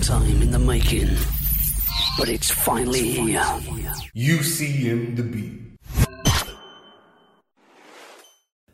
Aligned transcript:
long 0.00 0.22
time 0.22 0.42
in 0.42 0.50
the 0.50 0.58
making, 0.58 1.08
but 2.16 2.28
it's 2.28 2.50
finally 2.50 3.10
here. 3.10 3.40
UCM 4.16 5.16
the 5.16 5.22
beat. 5.22 5.60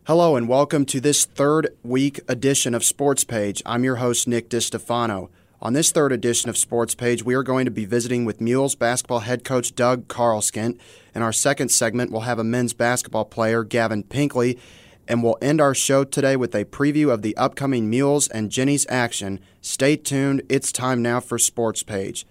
Hello 0.06 0.36
and 0.36 0.48
welcome 0.48 0.84
to 0.86 1.00
this 1.00 1.24
third 1.24 1.68
week 1.82 2.20
edition 2.28 2.74
of 2.74 2.84
Sports 2.84 3.24
Page. 3.24 3.60
I'm 3.66 3.82
your 3.82 3.96
host, 3.96 4.28
Nick 4.28 4.48
DiStefano. 4.48 5.30
On 5.60 5.72
this 5.72 5.90
third 5.90 6.12
edition 6.12 6.48
of 6.48 6.56
Sports 6.56 6.94
Page, 6.94 7.24
we 7.24 7.34
are 7.34 7.42
going 7.42 7.64
to 7.64 7.72
be 7.72 7.86
visiting 7.86 8.24
with 8.24 8.40
Mules 8.40 8.76
basketball 8.76 9.20
head 9.20 9.42
coach 9.42 9.74
Doug 9.74 10.06
Karleskint. 10.06 10.78
In 11.14 11.22
our 11.22 11.32
second 11.32 11.70
segment, 11.70 12.12
we'll 12.12 12.20
have 12.20 12.38
a 12.38 12.44
men's 12.44 12.72
basketball 12.72 13.24
player, 13.24 13.64
Gavin 13.64 14.04
Pinkley, 14.04 14.58
and 15.08 15.22
we'll 15.22 15.38
end 15.40 15.60
our 15.60 15.74
show 15.74 16.04
today 16.04 16.36
with 16.36 16.54
a 16.54 16.64
preview 16.64 17.12
of 17.12 17.22
the 17.22 17.36
upcoming 17.36 17.88
Mules 17.88 18.28
and 18.28 18.50
Jennies 18.50 18.86
action. 18.88 19.40
Stay 19.60 19.96
tuned. 19.96 20.42
It's 20.48 20.72
time 20.72 21.02
now 21.02 21.20
for 21.20 21.38
Sports 21.38 21.82
Page. 21.82 22.26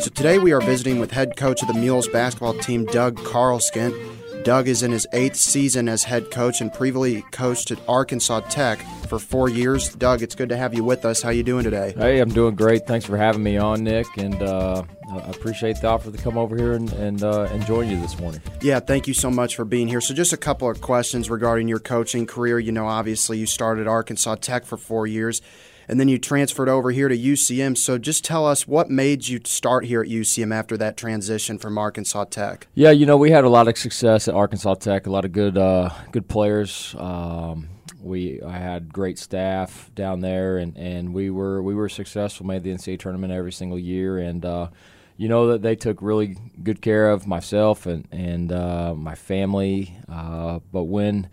So 0.00 0.08
today 0.08 0.38
we 0.38 0.52
are 0.52 0.60
visiting 0.60 0.98
with 0.98 1.10
head 1.10 1.36
coach 1.36 1.62
of 1.62 1.68
the 1.68 1.74
Mules 1.74 2.08
basketball 2.08 2.54
team, 2.54 2.86
Doug 2.86 3.16
Karleskint. 3.18 4.44
Doug 4.44 4.66
is 4.66 4.82
in 4.82 4.92
his 4.92 5.06
eighth 5.12 5.36
season 5.36 5.88
as 5.88 6.04
head 6.04 6.30
coach 6.30 6.62
and 6.62 6.72
previously 6.72 7.22
coached 7.30 7.70
at 7.70 7.78
Arkansas 7.86 8.40
Tech 8.48 8.84
for 9.10 9.18
four 9.18 9.48
years. 9.48 9.92
Doug, 9.96 10.22
it's 10.22 10.36
good 10.36 10.48
to 10.48 10.56
have 10.56 10.72
you 10.72 10.84
with 10.84 11.04
us. 11.04 11.20
How 11.20 11.30
you 11.30 11.42
doing 11.42 11.64
today? 11.64 11.92
Hey, 11.96 12.20
I'm 12.20 12.30
doing 12.30 12.54
great. 12.54 12.86
Thanks 12.86 13.04
for 13.04 13.16
having 13.16 13.42
me 13.42 13.58
on, 13.58 13.82
Nick, 13.82 14.06
and 14.16 14.40
uh, 14.40 14.84
I 15.10 15.18
appreciate 15.30 15.80
the 15.80 15.88
offer 15.88 16.12
to 16.12 16.16
come 16.16 16.38
over 16.38 16.56
here 16.56 16.72
and 16.72 16.90
and, 16.92 17.22
uh, 17.22 17.48
and 17.50 17.66
join 17.66 17.90
you 17.90 18.00
this 18.00 18.18
morning. 18.18 18.40
Yeah, 18.62 18.78
thank 18.78 19.08
you 19.08 19.14
so 19.14 19.28
much 19.28 19.56
for 19.56 19.64
being 19.64 19.88
here. 19.88 20.00
So, 20.00 20.14
just 20.14 20.32
a 20.32 20.36
couple 20.36 20.70
of 20.70 20.80
questions 20.80 21.28
regarding 21.28 21.66
your 21.66 21.80
coaching 21.80 22.24
career. 22.24 22.60
You 22.60 22.72
know, 22.72 22.86
obviously 22.86 23.38
you 23.38 23.46
started 23.46 23.88
Arkansas 23.88 24.36
Tech 24.36 24.64
for 24.64 24.76
four 24.76 25.08
years 25.08 25.42
and 25.90 25.98
then 25.98 26.06
you 26.06 26.18
transferred 26.18 26.68
over 26.68 26.92
here 26.92 27.08
to 27.08 27.18
UCM. 27.18 27.76
So 27.76 27.98
just 27.98 28.24
tell 28.24 28.46
us 28.46 28.68
what 28.68 28.88
made 28.88 29.26
you 29.26 29.40
start 29.44 29.84
here 29.84 30.00
at 30.00 30.08
UCM 30.08 30.54
after 30.54 30.76
that 30.76 30.96
transition 30.96 31.58
from 31.58 31.76
Arkansas 31.76 32.26
Tech. 32.26 32.68
Yeah, 32.74 32.92
you 32.92 33.06
know 33.06 33.16
we 33.16 33.32
had 33.32 33.42
a 33.42 33.48
lot 33.48 33.66
of 33.66 33.76
success 33.76 34.28
at 34.28 34.34
Arkansas 34.34 34.74
Tech. 34.74 35.08
A 35.08 35.10
lot 35.10 35.24
of 35.24 35.32
good 35.32 35.58
uh, 35.58 35.90
good 36.12 36.28
players. 36.28 36.94
Um, 36.96 37.68
we 38.00 38.40
I 38.42 38.58
had 38.58 38.92
great 38.92 39.18
staff 39.18 39.90
down 39.94 40.20
there, 40.20 40.58
and, 40.58 40.76
and 40.76 41.14
we 41.14 41.30
were 41.30 41.62
we 41.62 41.74
were 41.74 41.88
successful. 41.88 42.46
Made 42.46 42.62
the 42.62 42.72
NCAA 42.72 42.98
tournament 42.98 43.32
every 43.32 43.52
single 43.52 43.78
year, 43.78 44.18
and 44.18 44.44
uh, 44.44 44.68
you 45.16 45.28
know 45.28 45.48
that 45.48 45.62
they 45.62 45.76
took 45.76 46.00
really 46.00 46.36
good 46.62 46.80
care 46.80 47.10
of 47.10 47.26
myself 47.26 47.86
and 47.86 48.06
and 48.10 48.52
uh, 48.52 48.94
my 48.94 49.14
family. 49.14 49.96
Uh, 50.08 50.60
but 50.72 50.84
when 50.84 51.28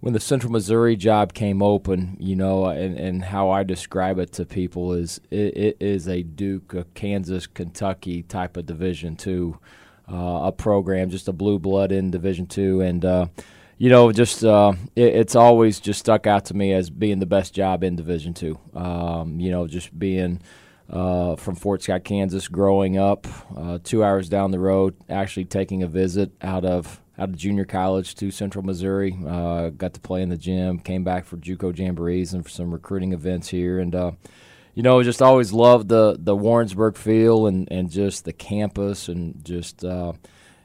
when 0.00 0.14
the 0.14 0.20
Central 0.20 0.50
Missouri 0.50 0.96
job 0.96 1.34
came 1.34 1.62
open, 1.62 2.16
you 2.18 2.34
know, 2.34 2.66
and, 2.66 2.98
and 2.98 3.22
how 3.22 3.50
I 3.50 3.62
describe 3.62 4.18
it 4.18 4.32
to 4.32 4.46
people 4.46 4.94
is 4.94 5.20
it, 5.30 5.56
it 5.56 5.76
is 5.78 6.08
a 6.08 6.22
Duke, 6.22 6.74
a 6.74 6.84
Kansas, 6.94 7.46
Kentucky 7.46 8.22
type 8.22 8.56
of 8.56 8.66
Division 8.66 9.16
two, 9.16 9.58
uh, 10.10 10.40
a 10.44 10.52
program, 10.52 11.10
just 11.10 11.28
a 11.28 11.32
blue 11.32 11.58
blood 11.58 11.92
in 11.92 12.10
Division 12.10 12.46
two, 12.46 12.80
and 12.80 13.04
uh, 13.04 13.26
you 13.80 13.88
know, 13.88 14.12
just 14.12 14.44
uh, 14.44 14.74
it, 14.94 15.14
it's 15.14 15.34
always 15.34 15.80
just 15.80 16.00
stuck 16.00 16.26
out 16.26 16.44
to 16.44 16.54
me 16.54 16.74
as 16.74 16.90
being 16.90 17.18
the 17.18 17.24
best 17.24 17.54
job 17.54 17.82
in 17.82 17.96
Division 17.96 18.34
two. 18.34 18.58
Um, 18.74 19.40
you 19.40 19.50
know, 19.50 19.66
just 19.66 19.98
being. 19.98 20.40
Uh, 20.92 21.36
from 21.36 21.54
Fort 21.54 21.80
Scott, 21.80 22.02
Kansas, 22.02 22.48
growing 22.48 22.98
up, 22.98 23.28
uh, 23.56 23.78
two 23.84 24.02
hours 24.02 24.28
down 24.28 24.50
the 24.50 24.58
road, 24.58 24.96
actually 25.08 25.44
taking 25.44 25.84
a 25.84 25.86
visit 25.86 26.32
out 26.42 26.64
of 26.64 27.00
out 27.16 27.28
of 27.28 27.36
junior 27.36 27.64
college 27.64 28.16
to 28.16 28.32
Central 28.32 28.64
Missouri. 28.64 29.16
Uh, 29.24 29.70
got 29.70 29.94
to 29.94 30.00
play 30.00 30.20
in 30.20 30.30
the 30.30 30.36
gym. 30.36 30.80
Came 30.80 31.04
back 31.04 31.26
for 31.26 31.36
JUCO 31.36 31.72
jamborees 31.72 32.34
and 32.34 32.42
for 32.42 32.50
some 32.50 32.72
recruiting 32.72 33.12
events 33.12 33.46
here, 33.46 33.78
and 33.78 33.94
uh, 33.94 34.10
you 34.74 34.82
know, 34.82 35.00
just 35.04 35.22
always 35.22 35.52
loved 35.52 35.86
the 35.86 36.16
the 36.18 36.34
Warrensburg 36.34 36.96
feel 36.96 37.46
and 37.46 37.68
and 37.70 37.88
just 37.88 38.24
the 38.24 38.32
campus 38.32 39.08
and 39.08 39.44
just 39.44 39.84
uh, 39.84 40.12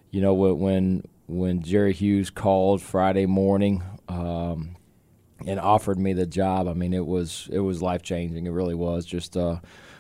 you 0.10 0.22
know 0.22 0.34
when 0.34 1.04
when 1.28 1.62
Jerry 1.62 1.94
Hughes 1.94 2.30
called 2.30 2.82
Friday 2.82 3.26
morning. 3.26 3.84
Um, 4.08 4.76
and 5.46 5.60
offered 5.60 6.00
me 6.00 6.14
the 6.14 6.26
job. 6.26 6.68
I 6.68 6.74
mean, 6.74 6.94
it 6.94 7.06
was 7.06 7.50
it 7.52 7.60
was 7.60 7.82
life 7.82 8.02
changing. 8.02 8.48
It 8.48 8.52
really 8.52 8.74
was 8.74 9.06
just 9.06 9.36
uh, 9.36 9.60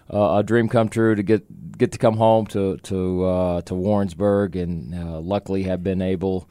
a 0.09 0.43
dream 0.43 0.69
come 0.69 0.89
true 0.89 1.13
to 1.13 1.23
get 1.23 1.77
get 1.77 1.91
to 1.91 1.97
come 1.97 2.17
home 2.17 2.47
to 2.47 2.77
to 2.77 3.25
uh, 3.25 3.61
to 3.63 3.75
Warrensburg, 3.75 4.55
and 4.55 4.95
uh, 4.95 5.19
luckily 5.19 5.63
have 5.63 5.83
been 5.83 6.01
able 6.01 6.49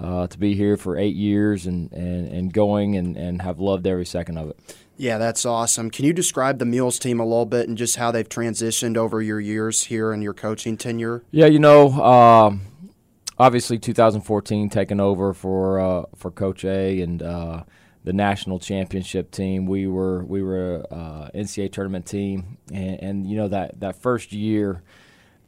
uh, 0.00 0.26
to 0.26 0.38
be 0.38 0.54
here 0.54 0.76
for 0.76 0.96
eight 0.96 1.16
years 1.16 1.66
and, 1.66 1.90
and, 1.92 2.28
and 2.28 2.52
going 2.52 2.96
and, 2.96 3.16
and 3.16 3.42
have 3.42 3.58
loved 3.58 3.86
every 3.86 4.04
second 4.04 4.38
of 4.38 4.50
it. 4.50 4.76
Yeah, 4.98 5.18
that's 5.18 5.44
awesome. 5.44 5.90
Can 5.90 6.04
you 6.06 6.12
describe 6.12 6.58
the 6.58 6.64
Mules 6.64 6.98
team 6.98 7.20
a 7.20 7.24
little 7.24 7.46
bit 7.46 7.68
and 7.68 7.76
just 7.76 7.96
how 7.96 8.10
they've 8.10 8.28
transitioned 8.28 8.96
over 8.96 9.20
your 9.20 9.40
years 9.40 9.84
here 9.84 10.12
in 10.12 10.22
your 10.22 10.32
coaching 10.32 10.76
tenure? 10.76 11.22
Yeah, 11.30 11.46
you 11.46 11.58
know, 11.58 11.92
um, 12.02 12.62
obviously 13.38 13.78
2014 13.78 14.70
taking 14.70 15.00
over 15.00 15.32
for 15.32 15.80
uh, 15.80 16.04
for 16.16 16.30
Coach 16.30 16.64
A 16.64 17.00
and 17.00 17.22
uh, 17.22 17.64
the 18.04 18.12
national 18.12 18.58
championship 18.58 19.30
team. 19.30 19.66
We 19.66 19.86
were 19.86 20.24
we 20.24 20.42
were 20.42 20.86
uh, 20.90 21.30
NCAA 21.34 21.72
tournament 21.72 22.06
team, 22.06 22.58
and, 22.72 23.02
and, 23.02 23.26
you 23.26 23.36
know 23.36 23.48
that 23.48 23.80
that 23.80 23.96
first 23.96 24.32
year, 24.32 24.82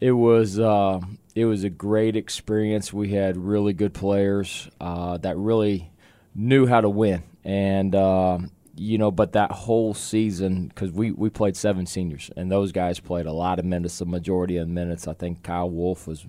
it 0.01 0.13
was 0.13 0.59
uh, 0.59 1.01
it 1.35 1.45
was 1.45 1.65
a 1.65 1.71
great 1.71 2.17
experience. 2.17 2.93
We 2.93 3.11
had 3.11 3.37
really 3.37 3.73
good 3.73 3.95
players 3.95 4.69
uh, 4.81 5.19
that 5.19 5.37
really 5.37 5.91
knew 6.35 6.67
how 6.67 6.81
to 6.81 6.89
win, 6.89 7.23
and 7.45 7.95
um, 7.95 8.51
you 8.75 8.99
know, 8.99 9.11
but 9.11 9.33
that 9.33 9.51
whole 9.51 9.95
season 9.95 10.69
because 10.69 10.91
we 10.91 11.13
we 11.13 11.31
played 11.31 11.57
seven 11.57 11.87
seniors, 11.87 12.31
and 12.37 12.51
those 12.51 12.73
guys 12.73 13.01
played 13.01 13.27
a 13.27 13.33
lot 13.33 13.59
of 13.59 13.65
minutes, 13.65 13.99
the 13.99 14.07
majority 14.07 14.57
of 14.57 14.69
minutes. 14.69 15.07
I 15.07 15.13
think 15.15 15.43
Kyle 15.43 15.71
Wolf 15.71 16.07
was 16.07 16.27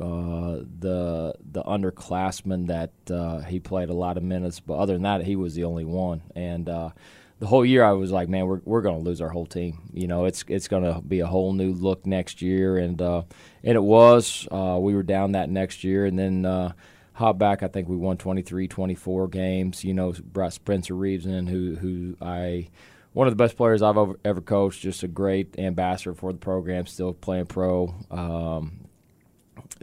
uh, 0.00 0.62
the 0.78 1.34
the 1.52 1.62
underclassmen 1.62 2.66
that 2.66 2.90
uh, 3.10 3.40
he 3.40 3.60
played 3.60 3.88
a 3.88 3.94
lot 3.94 4.16
of 4.16 4.22
minutes, 4.22 4.60
but 4.60 4.74
other 4.74 4.92
than 4.92 5.02
that, 5.02 5.24
he 5.24 5.36
was 5.36 5.54
the 5.54 5.64
only 5.64 5.84
one. 5.84 6.22
And 6.34 6.68
uh, 6.68 6.90
the 7.38 7.46
whole 7.46 7.64
year, 7.64 7.82
I 7.84 7.92
was 7.92 8.10
like, 8.12 8.28
man, 8.28 8.46
we're 8.46 8.60
we're 8.64 8.82
going 8.82 8.98
to 8.98 9.04
lose 9.04 9.20
our 9.20 9.30
whole 9.30 9.46
team. 9.46 9.90
You 9.92 10.06
know, 10.06 10.26
it's 10.26 10.44
it's 10.48 10.68
going 10.68 10.82
to 10.84 11.00
be 11.00 11.20
a 11.20 11.26
whole 11.26 11.52
new 11.52 11.72
look 11.72 12.06
next 12.06 12.42
year, 12.42 12.76
and 12.76 13.00
uh, 13.00 13.22
and 13.64 13.76
it 13.76 13.82
was. 13.82 14.46
Uh, 14.50 14.78
we 14.80 14.94
were 14.94 15.02
down 15.02 15.32
that 15.32 15.50
next 15.50 15.84
year, 15.84 16.06
and 16.06 16.18
then. 16.18 16.44
Uh, 16.44 16.72
hop 17.12 17.38
back, 17.38 17.62
I 17.62 17.68
think 17.68 17.88
we 17.88 17.96
won 17.96 18.18
23, 18.18 18.68
24 18.68 19.28
games. 19.28 19.82
You 19.82 19.94
know, 19.94 20.12
brought 20.22 20.52
Spencer 20.52 20.92
Reeves 20.92 21.24
in, 21.24 21.46
who 21.46 21.74
who 21.74 22.14
I 22.20 22.68
one 23.14 23.26
of 23.26 23.32
the 23.32 23.42
best 23.42 23.56
players 23.56 23.80
I've 23.80 23.96
ever, 23.96 24.20
ever 24.26 24.42
coached. 24.42 24.82
Just 24.82 25.02
a 25.02 25.08
great 25.08 25.58
ambassador 25.58 26.12
for 26.12 26.30
the 26.34 26.38
program, 26.38 26.84
still 26.84 27.14
playing 27.14 27.46
pro. 27.46 27.94
Um, 28.10 28.85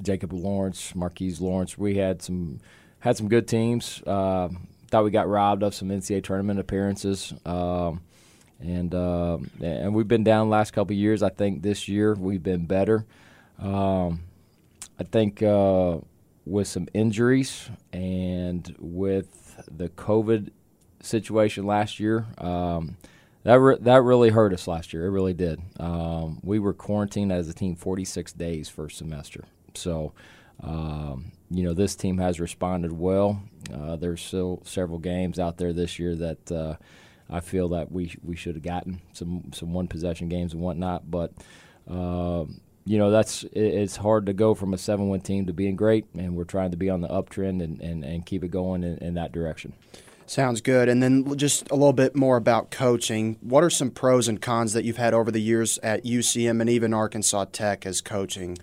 Jacob 0.02 0.34
Lawrence, 0.34 0.96
Marquise 0.96 1.42
Lawrence. 1.42 1.78
We 1.78 1.96
had 1.96 2.22
some 2.22 2.59
had 3.00 3.18
some 3.18 3.28
good 3.28 3.48
teams. 3.48 4.02
Uh, 4.06 4.50
thought 4.90 5.04
we 5.04 5.12
got 5.12 5.28
robbed 5.28 5.64
of 5.64 5.74
some 5.74 5.90
NCAA 5.90 6.24
tournament 6.24 6.59
appearances, 6.59 7.34
um, 7.46 8.02
and 8.59 8.94
uh, 8.94 9.38
and 9.62 9.94
we've 9.94 10.08
been 10.08 10.24
down 10.24 10.48
the 10.48 10.52
last 10.52 10.72
couple 10.72 10.96
years. 10.96 11.24
I 11.24 11.30
think 11.30 11.62
this 11.62 11.88
year 11.88 12.14
we've 12.14 12.44
been 12.44 12.66
better. 12.66 13.06
Um, 13.59 14.22
I 15.00 15.04
think 15.04 15.42
uh, 15.42 15.98
with 16.46 16.68
some 16.68 16.88
injuries 16.94 17.70
and 17.92 18.75
with 18.80 19.60
the 19.70 19.90
COVID 19.90 20.52
situation 21.02 21.66
last 21.66 22.00
year. 22.00 22.25
Um, 22.38 22.98
that 23.44 23.60
re- 23.60 23.78
that 23.81 24.02
really 24.04 24.30
hurt 24.30 24.54
us 24.54 24.68
last 24.68 24.94
year. 24.94 25.06
It 25.06 25.12
really 25.12 25.34
did. 25.34 25.62
Um, 25.80 26.40
we 26.44 26.60
were 26.60 26.74
quarantined 26.74 27.31
as 27.31 27.50
a 27.50 27.54
team 27.54 27.75
46 27.75 28.31
days 28.34 28.69
first 28.69 28.98
semester. 28.98 29.44
So, 29.78 30.14
um, 30.62 31.31
you 31.50 31.64
know, 31.64 31.74
this 31.74 31.96
team 31.96 32.18
has 32.18 32.40
responded 32.40 32.92
well. 32.92 33.42
Uh, 33.74 33.96
there's 33.96 34.22
still 34.22 34.62
several 34.66 35.00
games 35.00 35.40
out 35.40 35.58
there 35.58 35.74
this 35.74 36.00
year 36.00 36.16
that 36.16 36.52
uh, 36.52 36.75
I 37.30 37.40
feel 37.40 37.70
that 37.70 37.92
we 37.92 38.16
we 38.24 38.36
should 38.36 38.56
have 38.56 38.64
gotten 38.64 39.02
some 39.14 39.52
some 39.54 39.74
one 39.74 39.88
possession 39.88 40.30
games 40.30 40.54
and 40.54 40.62
whatnot, 40.62 41.10
but. 41.10 41.34
Uh, 41.90 42.46
you 42.86 42.98
know 42.98 43.12
that's 43.12 43.46
it's 43.54 43.96
hard 43.96 44.25
to 44.25 44.34
go 44.34 44.54
from 44.54 44.74
a 44.74 44.78
seven 44.78 45.08
win 45.08 45.22
team 45.22 45.46
to 45.46 45.54
being 45.54 45.76
great, 45.76 46.06
and 46.18 46.36
we're 46.36 46.44
trying 46.44 46.72
to 46.72 46.78
be 46.78 46.90
on 46.90 47.02
the 47.02 47.08
uptrend 47.08 47.64
and, 47.64 47.80
and, 47.81 48.04
and 48.04 48.26
keep 48.26 48.44
it 48.44 48.50
going 48.50 48.84
in, 48.84 48.98
in 48.98 49.14
that 49.14 49.31
direction. 49.31 49.74
Sounds 50.26 50.62
good. 50.62 50.90
And 50.90 51.04
then 51.04 51.38
just 51.38 51.69
a 51.69 51.76
little 51.76 51.94
bit 51.94 52.16
more 52.16 52.38
about 52.38 52.72
coaching. 52.72 53.38
What 53.42 53.64
are 53.64 53.69
some 53.69 53.92
pros 53.92 54.28
and 54.28 54.42
cons 54.42 54.74
that 54.74 54.84
you've 54.86 54.98
had 54.98 55.14
over 55.14 55.31
the 55.31 55.42
years 55.42 55.78
at 55.84 56.06
UCM 56.06 56.62
and 56.62 56.69
even 56.69 56.94
Arkansas 56.94 57.46
Tech 57.52 57.86
as 57.86 58.02
coaching? 58.02 58.58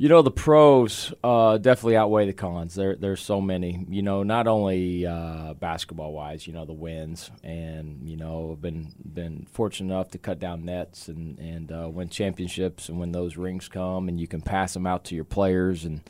You 0.00 0.08
know 0.08 0.22
the 0.22 0.30
pros 0.30 1.12
uh, 1.24 1.58
definitely 1.58 1.96
outweigh 1.96 2.26
the 2.26 2.32
cons. 2.32 2.76
There, 2.76 2.94
there's 2.94 3.20
so 3.20 3.40
many. 3.40 3.84
You 3.88 4.02
know, 4.02 4.22
not 4.22 4.46
only 4.46 5.04
uh, 5.04 5.54
basketball 5.54 6.12
wise, 6.12 6.46
you 6.46 6.52
know 6.52 6.64
the 6.64 6.72
wins, 6.72 7.32
and 7.42 8.08
you 8.08 8.16
know 8.16 8.52
I've 8.52 8.62
been 8.62 8.92
been 9.04 9.46
fortunate 9.50 9.92
enough 9.92 10.10
to 10.10 10.18
cut 10.18 10.38
down 10.38 10.64
nets 10.64 11.08
and 11.08 11.38
and 11.40 11.72
uh, 11.72 11.88
win 11.88 12.08
championships, 12.10 12.88
and 12.88 13.00
when 13.00 13.10
those 13.10 13.36
rings 13.36 13.68
come, 13.68 14.08
and 14.08 14.20
you 14.20 14.28
can 14.28 14.40
pass 14.40 14.72
them 14.72 14.86
out 14.86 15.04
to 15.06 15.14
your 15.16 15.24
players, 15.24 15.84
and 15.84 16.00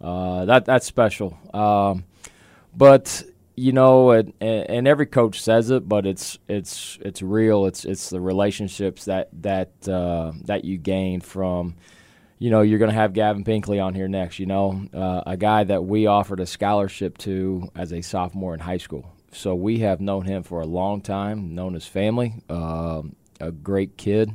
Uh, 0.00 0.46
that 0.46 0.64
that's 0.64 0.86
special. 0.86 1.36
Um, 1.52 2.04
but 2.74 3.22
you 3.56 3.72
know, 3.72 4.10
and, 4.12 4.32
and 4.40 4.88
every 4.88 5.06
coach 5.06 5.42
says 5.42 5.70
it, 5.70 5.86
but 5.88 6.06
it's 6.06 6.38
it's 6.48 6.98
it's 7.02 7.20
real. 7.22 7.66
It's 7.66 7.84
it's 7.84 8.08
the 8.10 8.20
relationships 8.20 9.04
that 9.04 9.28
that 9.42 9.70
uh, 9.88 10.32
that 10.44 10.64
you 10.64 10.78
gain 10.78 11.20
from. 11.20 11.74
You 12.40 12.48
know, 12.48 12.62
you're 12.62 12.78
going 12.78 12.90
to 12.90 12.96
have 12.96 13.12
Gavin 13.12 13.44
Pinkley 13.44 13.78
on 13.80 13.94
here 13.94 14.08
next. 14.08 14.38
You 14.38 14.46
know, 14.46 14.86
uh, 14.94 15.22
a 15.26 15.36
guy 15.36 15.62
that 15.62 15.84
we 15.84 16.06
offered 16.06 16.40
a 16.40 16.46
scholarship 16.46 17.18
to 17.18 17.68
as 17.76 17.92
a 17.92 18.00
sophomore 18.00 18.54
in 18.54 18.60
high 18.60 18.78
school. 18.78 19.12
So 19.30 19.54
we 19.54 19.80
have 19.80 20.00
known 20.00 20.24
him 20.24 20.42
for 20.42 20.62
a 20.62 20.66
long 20.66 21.02
time, 21.02 21.54
known 21.54 21.74
his 21.74 21.86
family, 21.86 22.32
uh, 22.48 23.02
a 23.40 23.52
great 23.52 23.98
kid. 23.98 24.32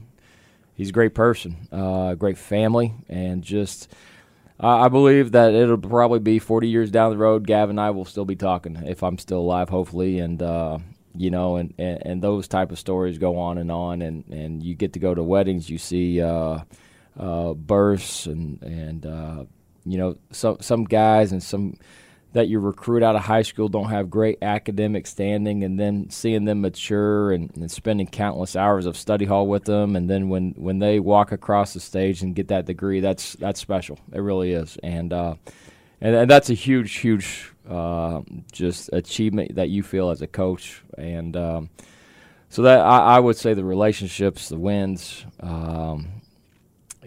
He's 0.76 0.90
a 0.90 0.94
great 0.94 1.16
person, 1.16 1.68
uh, 1.72 2.14
great 2.14 2.38
family, 2.38 2.94
and 3.10 3.42
just 3.42 3.92
I 4.60 4.88
believe 4.88 5.32
that 5.32 5.56
it'll 5.56 5.78
probably 5.80 6.20
be 6.20 6.38
40 6.38 6.68
years 6.68 6.92
down 6.92 7.10
the 7.10 7.18
road. 7.18 7.48
Gavin 7.48 7.72
and 7.72 7.82
I 7.82 7.90
will 7.90 8.06
still 8.06 8.26
be 8.26 8.36
talking 8.36 8.76
if 8.86 9.02
I'm 9.02 9.18
still 9.18 9.40
alive, 9.40 9.70
hopefully, 9.70 10.20
and 10.20 10.44
uh, 10.44 10.78
you 11.16 11.32
know, 11.32 11.56
and, 11.56 11.74
and, 11.80 12.06
and 12.06 12.22
those 12.22 12.48
type 12.48 12.72
of 12.72 12.78
stories 12.78 13.18
go 13.18 13.40
on 13.40 13.58
and 13.58 13.72
on, 13.72 14.04
and, 14.04 14.26
and 14.28 14.62
you 14.62 14.76
get 14.76 14.94
to 14.94 15.00
go 15.00 15.16
to 15.16 15.24
weddings, 15.24 15.72
you 15.72 15.80
see 15.80 16.22
uh, 16.22 16.60
uh, 17.20 17.54
births, 17.54 18.26
and 18.26 18.62
and 18.62 19.06
uh, 19.06 19.46
you 19.86 19.98
know, 19.98 20.18
some 20.32 20.58
some 20.62 20.84
guys 20.86 21.32
and 21.32 21.42
some 21.42 21.78
that 22.36 22.50
you 22.50 22.60
recruit 22.60 23.02
out 23.02 23.16
of 23.16 23.22
high 23.22 23.44
school 23.44 23.70
don't 23.70 23.90
have 23.90 24.10
great 24.10 24.38
academic 24.42 25.08
standing, 25.08 25.64
and 25.64 25.80
then 25.80 26.10
seeing 26.10 26.44
them 26.44 26.60
mature 26.60 27.32
and, 27.32 27.50
and, 27.56 27.72
spending 27.72 28.06
countless 28.06 28.58
hours 28.58 28.86
of 28.86 28.98
study 28.98 29.24
hall 29.24 29.48
with 29.48 29.64
them, 29.64 29.96
and 29.96 30.10
then 30.10 30.28
when, 30.28 30.52
when 30.58 30.80
they 30.80 31.00
walk 31.00 31.32
across 31.32 31.74
the 31.74 31.80
stage 31.80 32.22
and 32.22 32.36
get 32.36 32.50
that 32.50 32.66
degree, 32.66 33.00
that's 33.00 33.34
that's 33.36 33.60
special. 33.62 33.98
It 34.12 34.20
really 34.20 34.52
is, 34.52 34.78
and 34.84 35.14
uh, 35.14 35.36
and, 36.02 36.14
and, 36.14 36.30
that's 36.30 36.50
a 36.50 36.54
huge, 36.54 36.98
huge 36.98 37.54
uh, 37.70 38.20
just 38.52 38.90
achievement 38.92 39.56
that 39.56 39.70
you 39.70 39.82
feel 39.82 40.10
as 40.10 40.22
a 40.22 40.28
coach, 40.28 40.84
and 40.98 41.38
um, 41.38 41.70
so 42.50 42.64
that 42.64 42.82
I, 42.82 43.16
I, 43.16 43.20
would 43.20 43.38
say 43.38 43.54
the 43.54 43.64
relationships, 43.64 44.50
the 44.50 44.60
wins. 44.60 45.26
Um, 45.40 46.15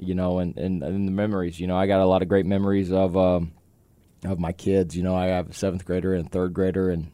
you 0.03 0.15
know, 0.15 0.39
and, 0.39 0.57
and, 0.57 0.83
and 0.83 1.07
the 1.07 1.13
memories. 1.13 1.59
You 1.59 1.67
know, 1.67 1.77
I 1.77 1.87
got 1.87 2.01
a 2.01 2.07
lot 2.07 2.23
of 2.23 2.29
great 2.29 2.47
memories 2.47 2.93
of 2.93 3.17
um, 3.17 3.53
of 4.25 4.39
my 4.39 4.53
kids. 4.53 4.97
You 4.97 5.03
know, 5.03 5.15
I 5.15 5.27
have 5.27 5.51
a 5.51 5.55
seventh 5.55 5.85
grader 5.85 6.15
and 6.15 6.31
third 6.31 6.55
grader, 6.55 6.91
and 6.91 7.11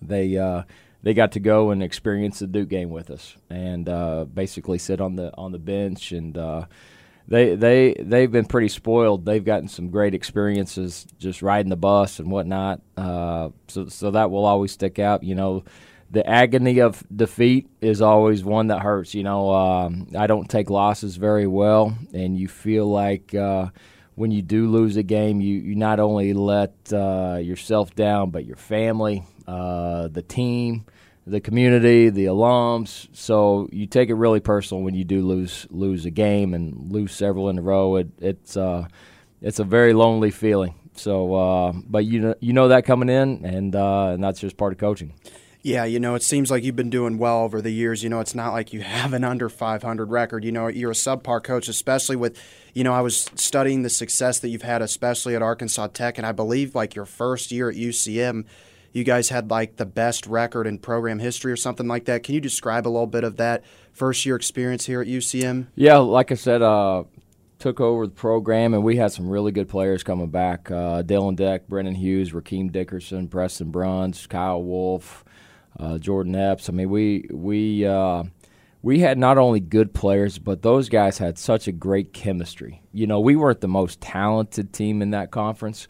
they 0.00 0.36
uh, 0.36 0.62
they 1.02 1.14
got 1.14 1.32
to 1.32 1.40
go 1.40 1.70
and 1.70 1.82
experience 1.82 2.38
the 2.38 2.46
Duke 2.46 2.68
game 2.68 2.90
with 2.90 3.10
us, 3.10 3.36
and 3.50 3.88
uh, 3.88 4.24
basically 4.24 4.78
sit 4.78 5.00
on 5.00 5.16
the 5.16 5.34
on 5.36 5.52
the 5.52 5.58
bench 5.58 6.12
and. 6.12 6.36
Uh, 6.36 6.66
they 7.30 7.56
they 7.56 7.94
they've 7.98 8.32
been 8.32 8.46
pretty 8.46 8.68
spoiled. 8.68 9.26
They've 9.26 9.44
gotten 9.44 9.68
some 9.68 9.90
great 9.90 10.14
experiences 10.14 11.06
just 11.18 11.42
riding 11.42 11.68
the 11.68 11.76
bus 11.76 12.20
and 12.20 12.30
whatnot. 12.30 12.80
Uh, 12.96 13.50
so 13.68 13.88
so 13.88 14.12
that 14.12 14.30
will 14.30 14.46
always 14.46 14.72
stick 14.72 14.98
out. 14.98 15.22
You 15.22 15.34
know, 15.34 15.64
the 16.10 16.26
agony 16.26 16.80
of 16.80 17.02
defeat 17.14 17.68
is 17.80 18.00
always 18.00 18.44
one 18.44 18.68
that 18.68 18.80
hurts. 18.80 19.14
You 19.14 19.22
know, 19.22 19.50
um, 19.52 20.08
I 20.16 20.26
don't 20.26 20.48
take 20.48 20.70
losses 20.70 21.16
very 21.16 21.46
well, 21.46 21.96
and 22.12 22.38
you 22.38 22.48
feel 22.48 22.86
like 22.86 23.34
uh, 23.34 23.68
when 24.14 24.30
you 24.30 24.42
do 24.42 24.68
lose 24.68 24.96
a 24.96 25.02
game, 25.02 25.40
you, 25.40 25.60
you 25.60 25.74
not 25.74 26.00
only 26.00 26.32
let 26.32 26.72
uh, 26.92 27.38
yourself 27.40 27.94
down, 27.94 28.30
but 28.30 28.46
your 28.46 28.56
family, 28.56 29.22
uh, 29.46 30.08
the 30.08 30.22
team, 30.22 30.86
the 31.26 31.40
community, 31.40 32.08
the 32.08 32.24
alums. 32.24 33.08
So 33.12 33.68
you 33.70 33.86
take 33.86 34.08
it 34.08 34.14
really 34.14 34.40
personal 34.40 34.82
when 34.82 34.94
you 34.94 35.04
do 35.04 35.26
lose 35.26 35.66
lose 35.70 36.06
a 36.06 36.10
game 36.10 36.54
and 36.54 36.90
lose 36.90 37.12
several 37.12 37.48
in 37.50 37.58
a 37.58 37.62
row. 37.62 37.96
It, 37.96 38.08
it's 38.18 38.56
uh, 38.56 38.88
it's 39.42 39.58
a 39.58 39.64
very 39.64 39.92
lonely 39.92 40.30
feeling. 40.30 40.74
So, 40.94 41.34
uh, 41.34 41.72
but 41.86 42.06
you 42.06 42.20
know 42.20 42.34
you 42.40 42.54
know 42.54 42.68
that 42.68 42.86
coming 42.86 43.10
in, 43.10 43.44
and 43.44 43.76
uh, 43.76 44.08
and 44.08 44.24
that's 44.24 44.40
just 44.40 44.56
part 44.56 44.72
of 44.72 44.78
coaching. 44.78 45.12
Yeah, 45.62 45.84
you 45.84 45.98
know, 45.98 46.14
it 46.14 46.22
seems 46.22 46.50
like 46.50 46.62
you've 46.62 46.76
been 46.76 46.90
doing 46.90 47.18
well 47.18 47.42
over 47.42 47.60
the 47.60 47.70
years. 47.70 48.02
You 48.02 48.08
know, 48.08 48.20
it's 48.20 48.34
not 48.34 48.52
like 48.52 48.72
you 48.72 48.80
have 48.82 49.12
an 49.12 49.24
under 49.24 49.48
500 49.48 50.10
record. 50.10 50.44
You 50.44 50.52
know, 50.52 50.68
you're 50.68 50.92
a 50.92 50.94
subpar 50.94 51.42
coach, 51.42 51.68
especially 51.68 52.16
with, 52.16 52.40
you 52.74 52.84
know, 52.84 52.92
I 52.92 53.00
was 53.00 53.28
studying 53.34 53.82
the 53.82 53.90
success 53.90 54.38
that 54.40 54.50
you've 54.50 54.62
had, 54.62 54.82
especially 54.82 55.34
at 55.34 55.42
Arkansas 55.42 55.88
Tech, 55.88 56.16
and 56.16 56.26
I 56.26 56.32
believe 56.32 56.74
like 56.74 56.94
your 56.94 57.06
first 57.06 57.50
year 57.50 57.68
at 57.70 57.76
UCM, 57.76 58.44
you 58.92 59.02
guys 59.02 59.30
had 59.30 59.50
like 59.50 59.76
the 59.76 59.86
best 59.86 60.26
record 60.26 60.66
in 60.66 60.78
program 60.78 61.18
history 61.18 61.50
or 61.50 61.56
something 61.56 61.88
like 61.88 62.04
that. 62.04 62.22
Can 62.22 62.34
you 62.36 62.40
describe 62.40 62.86
a 62.86 62.90
little 62.90 63.06
bit 63.06 63.24
of 63.24 63.36
that 63.36 63.64
first 63.92 64.24
year 64.24 64.36
experience 64.36 64.86
here 64.86 65.00
at 65.00 65.08
UCM? 65.08 65.66
Yeah, 65.74 65.98
like 65.98 66.30
I 66.30 66.36
said, 66.36 66.62
uh, 66.62 67.02
took 67.58 67.80
over 67.80 68.06
the 68.06 68.12
program, 68.12 68.74
and 68.74 68.84
we 68.84 68.96
had 68.96 69.10
some 69.10 69.28
really 69.28 69.50
good 69.50 69.68
players 69.68 70.04
coming 70.04 70.28
back. 70.28 70.70
Uh, 70.70 71.02
Dylan 71.02 71.34
Deck, 71.34 71.66
Brennan 71.66 71.96
Hughes, 71.96 72.30
Rakeem 72.30 72.70
Dickerson, 72.70 73.26
Preston 73.26 73.70
Bruns, 73.72 74.26
Kyle 74.28 74.62
Wolf 74.62 75.24
uh, 75.78 75.98
Jordan 75.98 76.34
Epps. 76.34 76.68
I 76.68 76.72
mean, 76.72 76.90
we 76.90 77.26
we 77.30 77.86
uh, 77.86 78.24
we 78.82 79.00
had 79.00 79.18
not 79.18 79.38
only 79.38 79.60
good 79.60 79.92
players, 79.94 80.38
but 80.38 80.62
those 80.62 80.88
guys 80.88 81.18
had 81.18 81.38
such 81.38 81.68
a 81.68 81.72
great 81.72 82.12
chemistry. 82.12 82.82
You 82.92 83.06
know, 83.06 83.20
we 83.20 83.36
weren't 83.36 83.60
the 83.60 83.68
most 83.68 84.00
talented 84.00 84.72
team 84.72 85.02
in 85.02 85.10
that 85.10 85.30
conference, 85.30 85.88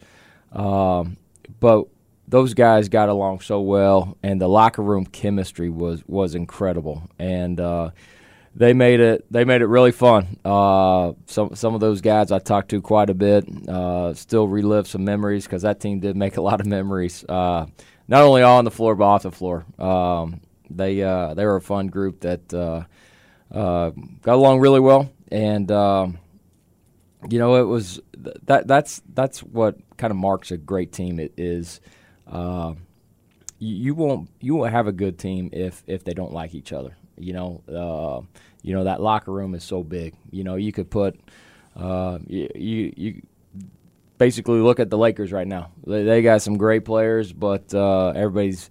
um, 0.51 1.17
but 1.59 1.85
those 2.27 2.53
guys 2.53 2.89
got 2.89 3.09
along 3.09 3.41
so 3.41 3.59
well, 3.59 4.17
and 4.21 4.39
the 4.39 4.47
locker 4.47 4.83
room 4.83 5.05
chemistry 5.05 5.69
was 5.69 6.03
was 6.07 6.35
incredible, 6.35 7.03
and 7.17 7.59
uh, 7.59 7.91
they 8.55 8.73
made 8.73 8.99
it 8.99 9.25
they 9.31 9.45
made 9.45 9.61
it 9.61 9.67
really 9.67 9.91
fun. 9.91 10.37
Uh, 10.45 11.13
some 11.25 11.55
some 11.55 11.73
of 11.73 11.79
those 11.79 12.01
guys 12.01 12.31
I 12.31 12.39
talked 12.39 12.69
to 12.69 12.81
quite 12.81 13.09
a 13.09 13.13
bit, 13.13 13.47
uh, 13.67 14.13
still 14.13 14.47
relive 14.47 14.87
some 14.87 15.03
memories 15.03 15.45
because 15.45 15.63
that 15.63 15.79
team 15.79 15.99
did 15.99 16.15
make 16.15 16.37
a 16.37 16.41
lot 16.41 16.59
of 16.59 16.67
memories. 16.67 17.23
Uh, 17.27 17.67
not 18.09 18.23
only 18.23 18.41
on 18.41 18.65
the 18.65 18.71
floor 18.71 18.95
but 18.95 19.05
off 19.05 19.23
the 19.23 19.31
floor. 19.31 19.65
Um, 19.77 20.41
they 20.69 21.01
uh, 21.01 21.35
they 21.35 21.45
were 21.45 21.55
a 21.55 21.61
fun 21.61 21.87
group 21.87 22.21
that 22.21 22.53
uh, 22.53 22.83
uh, 23.55 23.91
got 24.21 24.35
along 24.35 24.59
really 24.59 24.79
well, 24.79 25.11
and 25.31 25.71
um, 25.71 26.17
you 27.29 27.39
know 27.39 27.55
it 27.55 27.63
was 27.63 28.01
that 28.15 28.67
that's 28.67 29.01
that's 29.13 29.41
what 29.41 29.77
kind 29.97 30.11
of 30.11 30.17
marks 30.17 30.51
a 30.51 30.57
great 30.57 30.91
team. 30.91 31.19
It 31.19 31.33
is 31.37 31.79
uh, 32.27 32.73
you, 33.59 33.75
you, 33.75 33.95
won't 33.95 34.29
you 34.39 34.55
won't 34.55 34.71
have 34.71 34.87
a 34.87 34.91
good 34.91 35.17
team 35.17 35.49
if 35.53 35.83
if 35.87 36.03
they 36.03 36.13
don't 36.13 36.33
like 36.33 36.53
each 36.53 36.73
other. 36.73 36.97
You 37.17 37.33
know, 37.33 37.63
uh, 37.67 38.39
you 38.61 38.73
know 38.73 38.85
that 38.85 39.01
locker 39.01 39.31
room 39.31 39.53
is 39.55 39.63
so 39.63 39.83
big. 39.83 40.15
You 40.31 40.43
know, 40.43 40.55
you 40.55 40.71
could 40.71 40.89
put 40.89 41.19
uh, 41.75 42.19
you, 42.27 42.49
you, 42.55 42.93
you 42.95 43.21
basically 44.19 44.59
look 44.59 44.79
at 44.79 44.91
the 44.91 44.97
Lakers 44.97 45.31
right 45.31 45.47
now. 45.47 45.71
They, 45.87 46.03
they 46.03 46.21
got 46.21 46.43
some 46.43 46.57
great 46.57 46.85
players, 46.85 47.33
but 47.33 47.73
uh, 47.73 48.09
everybody's 48.09 48.69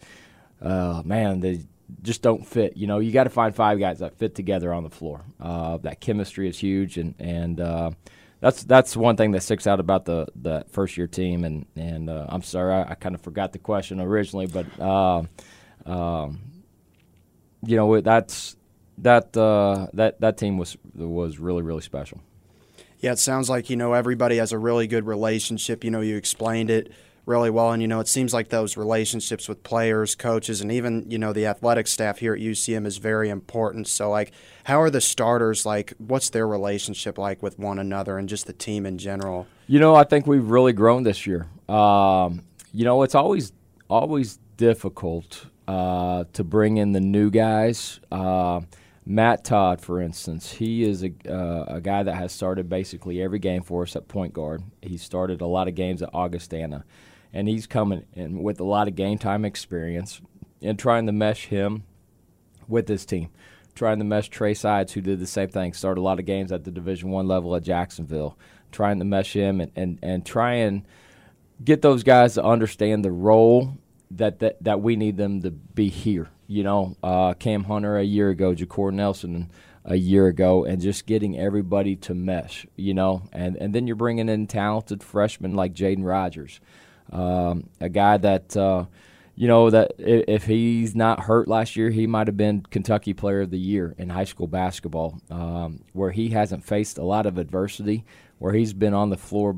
uh, 0.63 1.03
man, 1.05 1.41
they 1.41 1.63
just 2.03 2.23
don't 2.23 2.47
fit. 2.47 2.77
You 2.77 2.87
know, 2.87 3.01
you 3.01 3.11
got 3.11 3.25
to 3.25 3.31
find 3.31 3.55
five 3.55 3.81
guys 3.81 3.99
that 3.99 4.17
fit 4.19 4.37
together 4.37 4.73
on 4.73 4.85
the 4.85 4.91
floor. 4.91 5.23
Uh, 5.41 5.79
that 5.79 6.01
chemistry 6.01 6.49
is 6.49 6.59
huge, 6.59 6.99
and 6.99 7.15
and 7.19 7.61
uh, 7.61 7.91
that's 8.41 8.63
that's 8.63 8.97
one 8.97 9.17
thing 9.17 9.33
that 9.33 9.43
sticks 9.43 9.67
out 9.67 9.81
about 9.81 10.05
the 10.05 10.27
the 10.37 10.65
first 10.71 10.97
year 10.97 11.07
team. 11.07 11.45
And 11.45 11.67
and 11.75 12.09
uh, 12.11 12.27
I'm 12.29 12.43
sorry, 12.43 12.75
I, 12.75 12.91
I 12.91 12.95
kind 12.95 13.15
of 13.15 13.23
forgot 13.23 13.53
the 13.53 13.59
question 13.59 14.01
originally, 14.01 14.47
but 14.47 14.67
uh, 14.79 15.23
um, 15.87 16.41
you 17.65 17.77
know 17.77 18.01
that's 18.01 18.57
that 18.99 19.33
that 19.33 20.17
that 20.21 20.37
team 20.37 20.59
was 20.59 20.77
was 20.95 21.39
really 21.39 21.63
really 21.63 21.83
special. 21.83 22.21
Yeah, 23.01 23.13
it 23.13 23.19
sounds 23.19 23.49
like, 23.49 23.71
you 23.71 23.77
know, 23.77 23.93
everybody 23.93 24.37
has 24.39 24.53
a 24.53 24.59
really 24.59 24.87
good 24.87 25.07
relationship. 25.07 25.85
You 25.85 25.91
know, 25.91 26.01
you 26.01 26.17
explained 26.17 26.71
it 26.71 26.93
really 27.27 27.51
well. 27.51 27.71
And, 27.71 27.81
you 27.81 27.87
know, 27.87 28.01
it 28.01 28.09
seems 28.09 28.33
like 28.33 28.49
those 28.49 28.77
relationships 28.77 29.49
with 29.49 29.63
players, 29.63 30.15
coaches, 30.15 30.61
and 30.61 30.73
even, 30.73 31.09
you 31.09 31.19
know, 31.19 31.33
the 31.33 31.47
athletic 31.47 31.87
staff 31.87 32.19
here 32.19 32.35
at 32.35 32.41
UCM 32.41 32.87
is 32.87 32.97
very 32.97 33.29
important. 33.29 33.87
So, 33.87 34.11
like, 34.11 34.33
how 34.65 34.81
are 34.81 34.91
the 34.91 35.01
starters 35.01 35.65
like? 35.65 35.93
What's 35.99 36.31
their 36.31 36.49
relationship 36.49 37.19
like 37.19 37.43
with 37.43 37.59
one 37.59 37.79
another 37.79 38.19
and 38.19 38.29
just 38.29 38.47
the 38.47 38.53
team 38.53 38.87
in 38.87 38.99
general? 38.99 39.47
You 39.69 39.79
know, 39.79 39.95
I 39.95 40.05
think 40.05 40.27
we've 40.27 40.49
really 40.49 40.73
grown 40.73 41.03
this 41.03 41.27
year. 41.27 41.47
Um, 41.69 42.43
you 42.73 42.85
know, 42.85 43.03
it's 43.03 43.15
always, 43.15 43.53
always 43.89 44.39
difficult 44.57 45.47
uh, 45.69 46.25
to 46.33 46.43
bring 46.43 46.79
in 46.79 46.93
the 46.93 47.01
new 47.01 47.31
guys. 47.31 48.01
Uh, 48.11 48.63
Matt 49.11 49.43
Todd, 49.43 49.81
for 49.81 50.03
instance, 50.03 50.53
he 50.53 50.85
is 50.85 51.03
a, 51.03 51.11
uh, 51.27 51.65
a 51.77 51.81
guy 51.81 52.03
that 52.03 52.15
has 52.15 52.31
started 52.31 52.69
basically 52.69 53.23
every 53.23 53.39
game 53.39 53.63
for 53.63 53.85
us 53.85 53.97
at 53.97 54.07
point 54.07 54.35
guard. 54.35 54.63
He 54.83 54.99
started 54.99 55.41
a 55.41 55.47
lot 55.47 55.67
of 55.67 55.75
games 55.75 56.03
at 56.03 56.11
Augustana, 56.13 56.85
and 57.33 57.49
he's 57.49 57.67
coming 57.67 58.05
in 58.13 58.43
with 58.43 58.61
a 58.61 58.65
lot 58.65 58.87
of 58.87 58.97
game 58.97 59.17
time 59.17 59.47
experience 59.47 60.21
and 60.61 60.79
trying 60.79 61.07
to 61.07 61.13
mesh 61.13 61.47
him 61.47 61.85
with 62.69 62.87
his 62.87 63.07
team. 63.07 63.31
Trying 63.75 63.99
to 64.01 64.05
mesh 64.05 64.29
Trey 64.29 64.53
Sides, 64.53 64.93
who 64.93 65.01
did 65.01 65.21
the 65.21 65.27
same 65.27 65.49
thing, 65.49 65.73
started 65.73 66.03
a 66.03 66.03
lot 66.03 66.19
of 66.19 66.27
games 66.27 66.53
at 66.53 66.65
the 66.65 66.71
Division 66.71 67.09
One 67.09 67.27
level 67.27 67.57
at 67.57 67.63
Jacksonville. 67.63 68.37
Trying 68.73 68.99
to 68.99 69.07
mesh 69.07 69.33
him 69.33 69.63
and, 69.63 69.73
and, 69.75 69.99
and 70.03 70.27
try 70.27 70.53
and 70.53 70.85
get 71.65 71.81
those 71.81 72.03
guys 72.03 72.35
to 72.35 72.45
understand 72.45 73.07
the 73.07 73.11
role 73.11 73.79
that, 74.11 74.39
that, 74.41 74.63
that 74.63 74.81
we 74.81 74.97
need 74.97 75.17
them 75.17 75.43
to 75.43 75.51
be 75.51 75.89
here 75.89 76.29
you 76.49 76.65
know, 76.65 76.97
uh, 77.03 77.35
Cam 77.35 77.65
Hunter 77.65 77.99
a 77.99 78.03
year 78.03 78.31
ago, 78.31 78.55
Jacor 78.55 78.91
Nelson 78.91 79.51
a 79.85 79.97
year 79.97 80.27
ago, 80.27 80.65
and 80.65 80.81
just 80.81 81.07
getting 81.07 81.39
everybody 81.39 81.95
to 81.97 82.15
mesh, 82.15 82.67
you 82.75 82.95
know, 82.95 83.23
and 83.33 83.57
and 83.57 83.75
then 83.75 83.87
you're 83.87 83.97
bringing 83.97 84.29
in 84.29 84.47
talented 84.47 85.03
freshmen 85.03 85.55
like 85.55 85.75
Jaden 85.75 86.05
Rogers, 86.05 86.61
um, 87.13 87.69
a 87.81 87.89
guy 87.89 88.17
that. 88.17 88.57
Uh, 88.57 88.87
you 89.35 89.47
know 89.47 89.71
that 89.71 89.93
if 89.99 90.47
he's 90.47 90.97
not 90.97 91.21
hurt 91.21 91.47
last 91.47 91.77
year, 91.77 91.91
he 91.91 92.09
might 92.09 92.27
have 92.27 92.37
been 92.37 92.61
Kentucky 92.61 93.15
Player 93.15 93.43
of 93.43 93.53
the 93.53 93.59
Year 93.59 93.95
in 93.97 94.09
high 94.09 94.25
school 94.25 94.49
basketball, 94.49 95.21
um, 95.31 95.85
where 95.93 96.11
he 96.11 96.31
hasn't 96.31 96.65
faced 96.65 96.99
a 96.99 97.05
lot 97.05 97.25
of 97.25 97.39
adversity, 97.39 98.05
where 98.41 98.53
he's 98.53 98.73
been 98.73 98.95
on 98.95 99.11
the 99.11 99.17
floor 99.17 99.55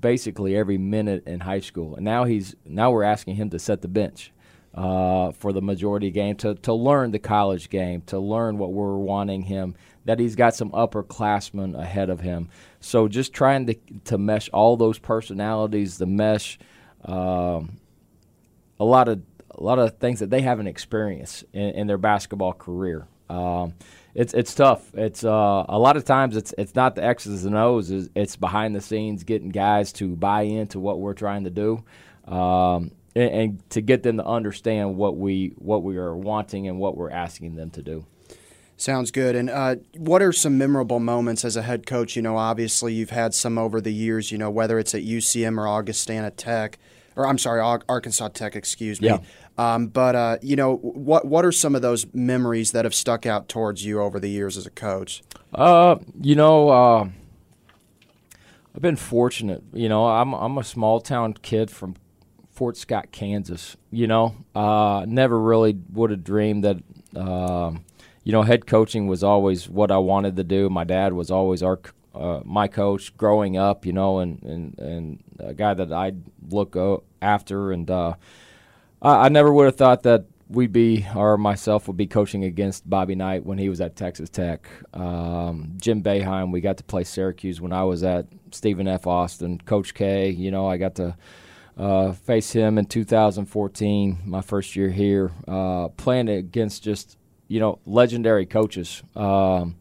basically 0.00 0.56
every 0.56 0.78
minute 0.78 1.26
in 1.26 1.40
high 1.40 1.60
school, 1.60 1.96
and 1.96 2.04
now 2.04 2.24
he's 2.24 2.54
now 2.64 2.90
we're 2.90 3.02
asking 3.04 3.36
him 3.36 3.50
to 3.50 3.58
set 3.58 3.82
the 3.82 3.88
bench 3.88 4.32
uh, 4.74 5.32
for 5.32 5.52
the 5.52 5.62
majority 5.62 6.10
game 6.10 6.36
to 6.36 6.54
to 6.56 6.72
learn 6.72 7.10
the 7.10 7.18
college 7.18 7.68
game, 7.68 8.02
to 8.02 8.18
learn 8.18 8.58
what 8.58 8.72
we're 8.72 8.96
wanting 8.96 9.42
him. 9.42 9.74
That 10.04 10.18
he's 10.18 10.36
got 10.36 10.54
some 10.54 10.70
upperclassmen 10.70 11.78
ahead 11.78 12.08
of 12.08 12.20
him. 12.20 12.48
So 12.80 13.08
just 13.08 13.32
trying 13.32 13.66
to 13.66 13.74
to 14.04 14.18
mesh 14.18 14.48
all 14.50 14.76
those 14.76 14.98
personalities, 14.98 15.98
the 15.98 16.06
mesh. 16.06 16.58
Um, 17.04 17.78
a 18.80 18.84
lot 18.84 19.08
of 19.08 19.22
a 19.50 19.62
lot 19.62 19.78
of 19.78 19.98
things 19.98 20.20
that 20.20 20.30
they 20.30 20.40
haven't 20.40 20.68
experienced 20.68 21.44
in, 21.52 21.70
in 21.70 21.86
their 21.86 21.98
basketball 21.98 22.52
career. 22.52 23.06
Um, 23.28 23.74
it's 24.18 24.34
it's 24.34 24.52
tough. 24.52 24.90
It's 24.94 25.22
uh, 25.22 25.64
a 25.68 25.78
lot 25.78 25.96
of 25.96 26.04
times 26.04 26.36
it's 26.36 26.52
it's 26.58 26.74
not 26.74 26.96
the 26.96 27.04
X's 27.04 27.44
and 27.44 27.54
O's. 27.54 27.88
It's, 27.88 28.08
it's, 28.16 28.34
behind 28.34 28.74
the 28.74 28.80
scenes 28.80 29.22
getting 29.22 29.50
guys 29.50 29.92
to 29.94 30.16
buy 30.16 30.42
into 30.42 30.80
what 30.80 30.98
we're 30.98 31.14
trying 31.14 31.44
to 31.44 31.50
do, 31.50 31.84
um, 32.26 32.90
and, 33.14 33.30
and, 33.30 33.70
to 33.70 33.80
get 33.80 34.02
them 34.02 34.16
to 34.16 34.26
understand 34.26 34.96
what 34.96 35.16
we 35.16 35.52
what 35.54 35.84
we 35.84 35.98
are 35.98 36.16
wanting 36.16 36.66
and 36.66 36.80
what 36.80 36.96
we're 36.96 37.12
asking 37.12 37.54
them 37.54 37.70
to 37.70 37.80
do. 37.80 38.06
Sounds 38.76 39.12
good. 39.12 39.36
And 39.36 39.48
uh, 39.48 39.76
what 39.96 40.20
are 40.20 40.32
some 40.32 40.58
memorable 40.58 40.98
moments 40.98 41.44
as 41.44 41.54
a 41.54 41.62
head 41.62 41.86
coach? 41.86 42.16
You 42.16 42.22
know, 42.22 42.36
obviously 42.36 42.94
you've 42.94 43.10
had 43.10 43.34
some 43.34 43.56
over 43.56 43.80
the 43.80 43.92
years. 43.92 44.32
You 44.32 44.38
know, 44.38 44.50
whether 44.50 44.80
it's 44.80 44.96
at 44.96 45.02
UCM 45.02 45.58
or 45.58 45.68
Augustana 45.68 46.32
Tech 46.32 46.76
or 47.18 47.26
I'm 47.26 47.36
sorry, 47.36 47.60
Arkansas 47.60 48.28
Tech, 48.28 48.54
excuse 48.54 49.00
me. 49.00 49.08
Yeah. 49.08 49.18
Um, 49.58 49.88
but 49.88 50.14
uh, 50.14 50.38
you 50.40 50.54
know, 50.54 50.76
what 50.76 51.26
what 51.26 51.44
are 51.44 51.50
some 51.50 51.74
of 51.74 51.82
those 51.82 52.06
memories 52.14 52.70
that 52.72 52.84
have 52.84 52.94
stuck 52.94 53.26
out 53.26 53.48
towards 53.48 53.84
you 53.84 54.00
over 54.00 54.20
the 54.20 54.30
years 54.30 54.56
as 54.56 54.66
a 54.66 54.70
coach? 54.70 55.24
Uh, 55.52 55.96
you 56.20 56.36
know, 56.36 56.68
uh, 56.68 57.08
I've 58.74 58.82
been 58.82 58.96
fortunate. 58.96 59.64
You 59.72 59.88
know, 59.88 60.06
I'm 60.06 60.32
I'm 60.32 60.56
a 60.58 60.64
small 60.64 61.00
town 61.00 61.34
kid 61.34 61.72
from 61.72 61.96
Fort 62.52 62.76
Scott, 62.76 63.10
Kansas. 63.10 63.76
You 63.90 64.06
know, 64.06 64.36
uh, 64.54 65.04
never 65.08 65.38
really 65.38 65.76
would 65.92 66.10
have 66.10 66.22
dreamed 66.22 66.62
that. 66.62 66.76
Uh, 67.16 67.72
you 68.22 68.32
know, 68.32 68.42
head 68.42 68.66
coaching 68.66 69.06
was 69.08 69.24
always 69.24 69.68
what 69.68 69.90
I 69.90 69.96
wanted 69.96 70.36
to 70.36 70.44
do. 70.44 70.68
My 70.68 70.84
dad 70.84 71.14
was 71.14 71.30
always 71.30 71.62
our 71.62 71.80
uh, 72.14 72.40
my 72.44 72.68
coach 72.68 73.16
growing 73.16 73.56
up, 73.56 73.86
you 73.86 73.92
know, 73.92 74.18
and, 74.18 74.42
and, 74.42 74.78
and 74.78 75.24
a 75.38 75.54
guy 75.54 75.72
that 75.74 75.92
I'd 75.92 76.22
look 76.50 76.74
after. 77.20 77.72
And 77.72 77.90
uh, 77.90 78.14
I, 79.02 79.26
I, 79.26 79.28
never 79.28 79.52
would 79.52 79.66
have 79.66 79.76
thought 79.76 80.02
that 80.04 80.24
we'd 80.48 80.72
be, 80.72 81.06
or 81.14 81.36
myself 81.36 81.86
would 81.88 81.96
be 81.96 82.06
coaching 82.06 82.44
against 82.44 82.88
Bobby 82.88 83.14
Knight 83.14 83.44
when 83.44 83.58
he 83.58 83.68
was 83.68 83.80
at 83.80 83.96
Texas 83.96 84.30
Tech. 84.30 84.68
Um, 84.94 85.74
Jim 85.80 86.02
Boeheim, 86.02 86.52
we 86.52 86.60
got 86.60 86.78
to 86.78 86.84
play 86.84 87.04
Syracuse 87.04 87.60
when 87.60 87.72
I 87.72 87.84
was 87.84 88.02
at 88.02 88.26
Stephen 88.50 88.88
F. 88.88 89.06
Austin. 89.06 89.58
Coach 89.58 89.94
K, 89.94 90.30
you 90.30 90.50
know, 90.50 90.66
I 90.66 90.76
got 90.76 90.94
to 90.96 91.16
uh, 91.76 92.12
face 92.12 92.52
him 92.52 92.78
in 92.78 92.86
2014, 92.86 94.18
my 94.24 94.40
first 94.40 94.74
year 94.74 94.90
here, 94.90 95.30
uh, 95.46 95.88
playing 95.88 96.28
against 96.28 96.82
just, 96.82 97.16
you 97.46 97.60
know, 97.60 97.78
legendary 97.86 98.46
coaches. 98.46 99.02
Um, 99.14 99.76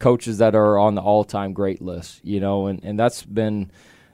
coaches 0.00 0.38
that 0.38 0.54
are 0.54 0.78
on 0.78 0.94
the 0.96 1.02
all-time 1.02 1.52
great 1.52 1.80
list, 1.80 2.20
you 2.24 2.40
know, 2.40 2.66
and, 2.66 2.82
and 2.82 2.98
that's 2.98 3.22
been 3.22 3.70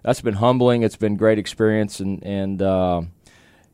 that's 0.06 0.20
been 0.20 0.34
humbling. 0.34 0.84
It's 0.84 0.94
been 0.94 1.16
great 1.16 1.36
experience, 1.36 1.98
and 1.98 2.22
and 2.22 2.62
uh, 2.62 3.02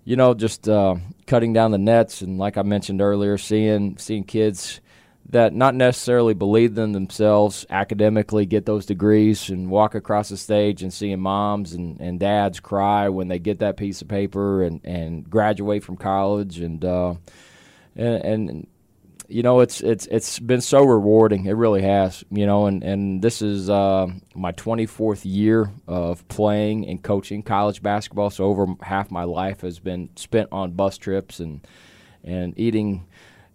you 0.03 0.17
know, 0.17 0.33
just 0.33 0.67
uh, 0.67 0.97
cutting 1.27 1.53
down 1.53 1.73
the 1.73 1.79
nets, 1.79 2.23
and 2.23 2.39
like 2.39 2.57
I 2.57 2.63
mentioned 2.63 3.03
earlier, 3.03 3.37
seeing 3.37 3.99
seeing 3.99 4.25
kids 4.25 4.81
that 5.29 5.53
not 5.53 5.75
necessarily 5.75 6.33
believe 6.33 6.77
in 6.79 6.93
themselves 6.93 7.67
academically 7.69 8.47
get 8.47 8.65
those 8.65 8.87
degrees 8.87 9.51
and 9.51 9.69
walk 9.71 9.95
across 9.95 10.31
the 10.31 10.37
stage 10.39 10.83
and 10.83 10.93
seeing 10.93 11.21
moms 11.21 11.75
and, 11.75 12.01
and 12.01 12.19
dads 12.19 12.61
cry 12.61 13.09
when 13.09 13.29
they 13.29 13.39
get 13.39 13.61
that 13.61 13.77
piece 13.77 14.03
of 14.03 14.09
paper 14.09 14.65
and, 14.65 14.81
and 14.85 15.29
graduate 15.31 15.85
from 15.85 15.97
college 15.97 16.59
and 16.59 16.85
uh, 16.85 17.15
and, 17.95 18.25
and 18.25 18.67
you 19.33 19.43
know, 19.43 19.61
it's 19.61 19.81
it's 19.81 20.07
it's 20.11 20.39
been 20.39 20.61
so 20.61 20.85
rewarding. 20.85 21.47
It 21.47 21.53
really 21.53 21.81
has. 21.83 22.23
You 22.31 22.45
know, 22.45 22.67
and 22.67 22.83
and 22.85 23.23
this 23.23 23.41
is 23.41 23.71
uh, 23.71 24.09
my 24.35 24.53
24th 24.53 25.23
year 25.25 25.73
of 25.89 26.27
playing 26.29 26.87
and 26.87 27.03
coaching 27.03 27.43
college 27.43 27.83
basketball. 27.83 28.29
So 28.29 28.45
over 28.45 28.67
half 28.83 29.11
my 29.11 29.25
life 29.25 29.63
has 29.63 29.79
been 29.79 30.11
spent 30.17 30.51
on 30.53 30.73
bus 30.73 30.99
trips 30.99 31.41
and 31.41 31.67
and 32.23 32.53
eating, 32.59 33.07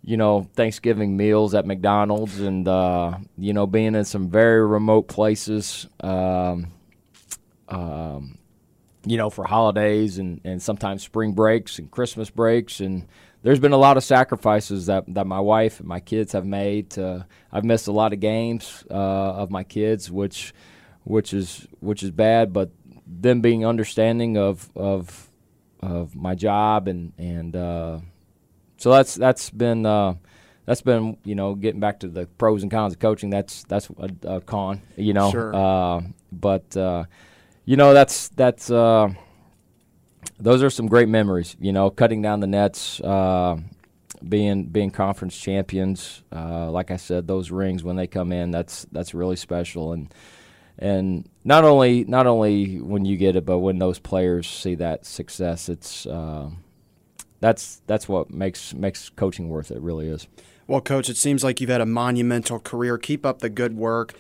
you 0.03 0.17
know, 0.17 0.50
Thanksgiving 0.55 1.15
meals 1.15 1.53
at 1.53 1.67
McDonald's 1.67 2.39
and 2.39 2.67
uh, 2.67 3.19
you 3.38 3.53
know 3.53 3.67
being 3.67 3.93
in 3.93 4.03
some 4.03 4.29
very 4.29 4.65
remote 4.65 5.07
places. 5.07 5.88
Um, 6.00 6.72
um, 7.69 8.39
you 9.05 9.15
know, 9.15 9.29
for 9.29 9.46
holidays 9.46 10.17
and, 10.17 10.41
and 10.43 10.62
sometimes 10.62 11.03
spring 11.03 11.34
breaks 11.34 11.79
and 11.79 11.89
Christmas 11.91 12.29
breaks 12.29 12.81
and 12.81 13.07
there's 13.44 13.60
been 13.60 13.72
a 13.72 13.77
lot 13.77 13.98
of 13.98 14.03
sacrifices 14.03 14.88
that, 14.88 15.06
that 15.13 15.27
my 15.27 15.39
wife 15.39 15.79
and 15.79 15.88
my 15.88 16.00
kids 16.00 16.34
have 16.34 16.46
made. 16.46 16.91
To, 16.91 17.25
I've 17.51 17.63
missed 17.63 17.88
a 17.88 17.91
lot 17.91 18.13
of 18.13 18.20
games 18.20 18.84
uh, 18.89 18.94
of 18.94 19.51
my 19.51 19.63
kids, 19.63 20.12
which 20.12 20.53
which 21.03 21.34
is 21.34 21.67
which 21.79 22.03
is 22.03 22.12
bad. 22.12 22.51
But 22.51 22.72
them 23.06 23.41
being 23.41 23.65
understanding 23.65 24.38
of 24.38 24.70
of 24.75 25.29
of 25.82 26.15
my 26.15 26.36
job 26.36 26.88
and 26.88 27.13
and 27.17 27.56
uh, 27.56 28.00
so 28.77 28.91
that's 28.91 29.15
that's 29.15 29.50
been 29.50 29.86
uh, 29.86 30.15
that's 30.65 30.82
been 30.82 31.17
you 31.24 31.36
know 31.36 31.56
getting 31.56 31.79
back 31.79 32.01
to 32.01 32.08
the 32.08 32.27
pros 32.38 32.63
and 32.63 32.72
cons 32.72 32.94
of 32.94 33.00
coaching. 33.00 33.29
That's 33.29 33.63
that's 33.63 33.89
a, 33.98 34.36
a 34.36 34.41
con, 34.41 34.82
you 34.96 35.13
know. 35.13 35.32
Sure. 35.32 35.56
Uh, 35.56 36.01
but 36.32 36.75
uh, 36.75 37.06
you 37.65 37.77
know 37.77 37.94
that's 37.94 38.29
that's 38.29 38.70
uh, 38.70 39.10
those 40.39 40.63
are 40.63 40.70
some 40.70 40.88
great 40.88 41.10
memories. 41.10 41.56
You 41.60 41.72
know, 41.72 41.89
cutting 41.89 42.22
down 42.22 42.39
the 42.39 42.48
nets, 42.48 43.00
uh, 43.01 43.58
being 44.27 44.65
being 44.65 44.91
conference 44.91 45.38
champions. 45.38 46.24
Uh, 46.32 46.70
like 46.72 46.91
I 46.91 46.98
said, 46.98 47.27
those 47.27 47.51
rings 47.51 47.84
when 47.84 47.96
they 47.96 48.08
come 48.08 48.32
in, 48.32 48.51
that's 48.51 48.86
that's 48.91 49.13
really 49.13 49.36
special. 49.36 49.94
And 49.94 50.13
and 50.79 51.27
not 51.44 51.63
only 51.63 52.03
not 52.06 52.27
only 52.27 52.79
when 52.79 53.06
you 53.06 53.17
get 53.17 53.36
it, 53.36 53.46
but 53.46 53.60
when 53.60 53.79
those 53.79 54.00
players 54.00 54.48
see 54.48 54.75
that 54.75 55.06
success, 55.06 55.70
it's 55.70 56.06
uh, 56.06 56.50
that's 57.39 57.82
that's 57.88 58.08
what 58.08 58.29
makes 58.29 58.74
makes 58.74 59.10
coaching 59.10 59.50
worth 59.50 59.72
it. 59.72 59.82
Really 59.82 60.08
is. 60.08 60.27
Well, 60.67 60.82
coach, 60.82 61.10
it 61.10 61.15
seems 61.15 61.44
like 61.44 61.62
you've 61.62 61.70
had 61.70 61.82
a 61.82 61.86
monumental 61.86 62.60
career. 62.60 62.98
Keep 62.98 63.25
up 63.25 63.39
the 63.39 63.50
good 63.50 63.77
work. 63.77 64.13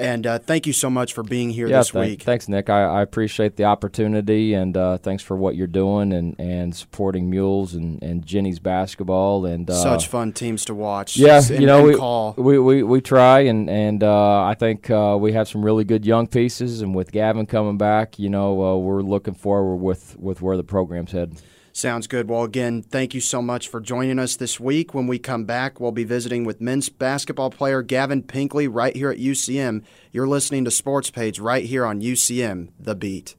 And 0.00 0.26
uh, 0.26 0.38
thank 0.38 0.66
you 0.66 0.72
so 0.72 0.88
much 0.88 1.12
for 1.12 1.22
being 1.22 1.50
here 1.50 1.68
yeah, 1.68 1.78
this 1.78 1.90
th- 1.90 2.08
week. 2.08 2.22
Thanks, 2.22 2.48
Nick. 2.48 2.70
I, 2.70 2.84
I, 2.84 3.02
appreciate 3.02 3.56
the 3.56 3.64
opportunity, 3.64 4.54
and 4.54 4.74
uh, 4.74 4.96
thanks 4.96 5.22
for 5.22 5.36
what 5.36 5.56
you're 5.56 5.66
doing 5.66 6.14
and, 6.14 6.34
and 6.40 6.74
supporting 6.74 7.28
Mules 7.28 7.74
and, 7.74 8.02
and 8.02 8.24
Jennies 8.24 8.58
basketball. 8.58 9.44
And 9.44 9.68
uh, 9.68 9.74
such 9.74 10.06
fun 10.06 10.32
teams 10.32 10.64
to 10.64 10.74
watch. 10.74 11.18
Yeah, 11.18 11.42
and, 11.50 11.60
you 11.60 11.66
know 11.66 12.32
we, 12.38 12.42
we, 12.42 12.58
we 12.58 12.82
we 12.82 13.00
try, 13.02 13.40
and 13.40 13.68
and 13.68 14.02
uh, 14.02 14.42
I 14.42 14.54
think 14.54 14.88
uh, 14.90 15.18
we 15.20 15.32
have 15.32 15.48
some 15.48 15.62
really 15.62 15.84
good 15.84 16.06
young 16.06 16.26
pieces. 16.26 16.80
And 16.80 16.94
with 16.94 17.12
Gavin 17.12 17.44
coming 17.44 17.76
back, 17.76 18.18
you 18.18 18.30
know 18.30 18.62
uh, 18.62 18.76
we're 18.78 19.02
looking 19.02 19.34
forward 19.34 19.76
with 19.76 20.16
with 20.18 20.40
where 20.40 20.56
the 20.56 20.64
program's 20.64 21.12
headed. 21.12 21.42
Sounds 21.72 22.06
good. 22.06 22.28
Well, 22.28 22.42
again, 22.42 22.82
thank 22.82 23.14
you 23.14 23.20
so 23.20 23.40
much 23.40 23.68
for 23.68 23.80
joining 23.80 24.18
us 24.18 24.36
this 24.36 24.58
week. 24.58 24.92
When 24.92 25.06
we 25.06 25.18
come 25.18 25.44
back, 25.44 25.80
we'll 25.80 25.92
be 25.92 26.04
visiting 26.04 26.44
with 26.44 26.60
men's 26.60 26.88
basketball 26.88 27.50
player 27.50 27.82
Gavin 27.82 28.22
Pinkley 28.22 28.66
right 28.66 28.94
here 28.94 29.10
at 29.10 29.18
UCM. 29.18 29.84
You're 30.10 30.28
listening 30.28 30.64
to 30.64 30.70
Sports 30.70 31.10
Page 31.10 31.38
right 31.38 31.64
here 31.64 31.86
on 31.86 32.00
UCM, 32.00 32.70
The 32.78 32.94
Beat. 32.94 33.36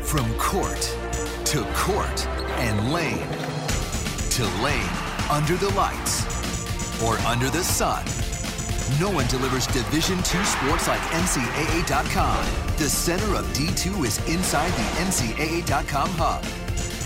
From 0.00 0.32
court 0.34 0.96
to 1.44 1.64
court 1.74 2.26
and 2.58 2.92
lane 2.92 3.26
to 4.38 4.44
lane, 4.62 4.88
under 5.30 5.56
the 5.56 5.68
lights 5.70 7.02
or 7.02 7.18
under 7.26 7.50
the 7.50 7.62
sun. 7.62 8.04
No 9.00 9.10
one 9.10 9.26
delivers 9.26 9.66
Division 9.66 10.18
II 10.18 10.44
sports 10.44 10.86
like 10.86 11.00
NCAA.com. 11.00 12.46
The 12.76 12.88
center 12.88 13.34
of 13.34 13.44
D2 13.46 14.06
is 14.06 14.18
inside 14.28 14.70
the 14.70 15.00
NCAA.com 15.02 16.08
hub 16.10 16.44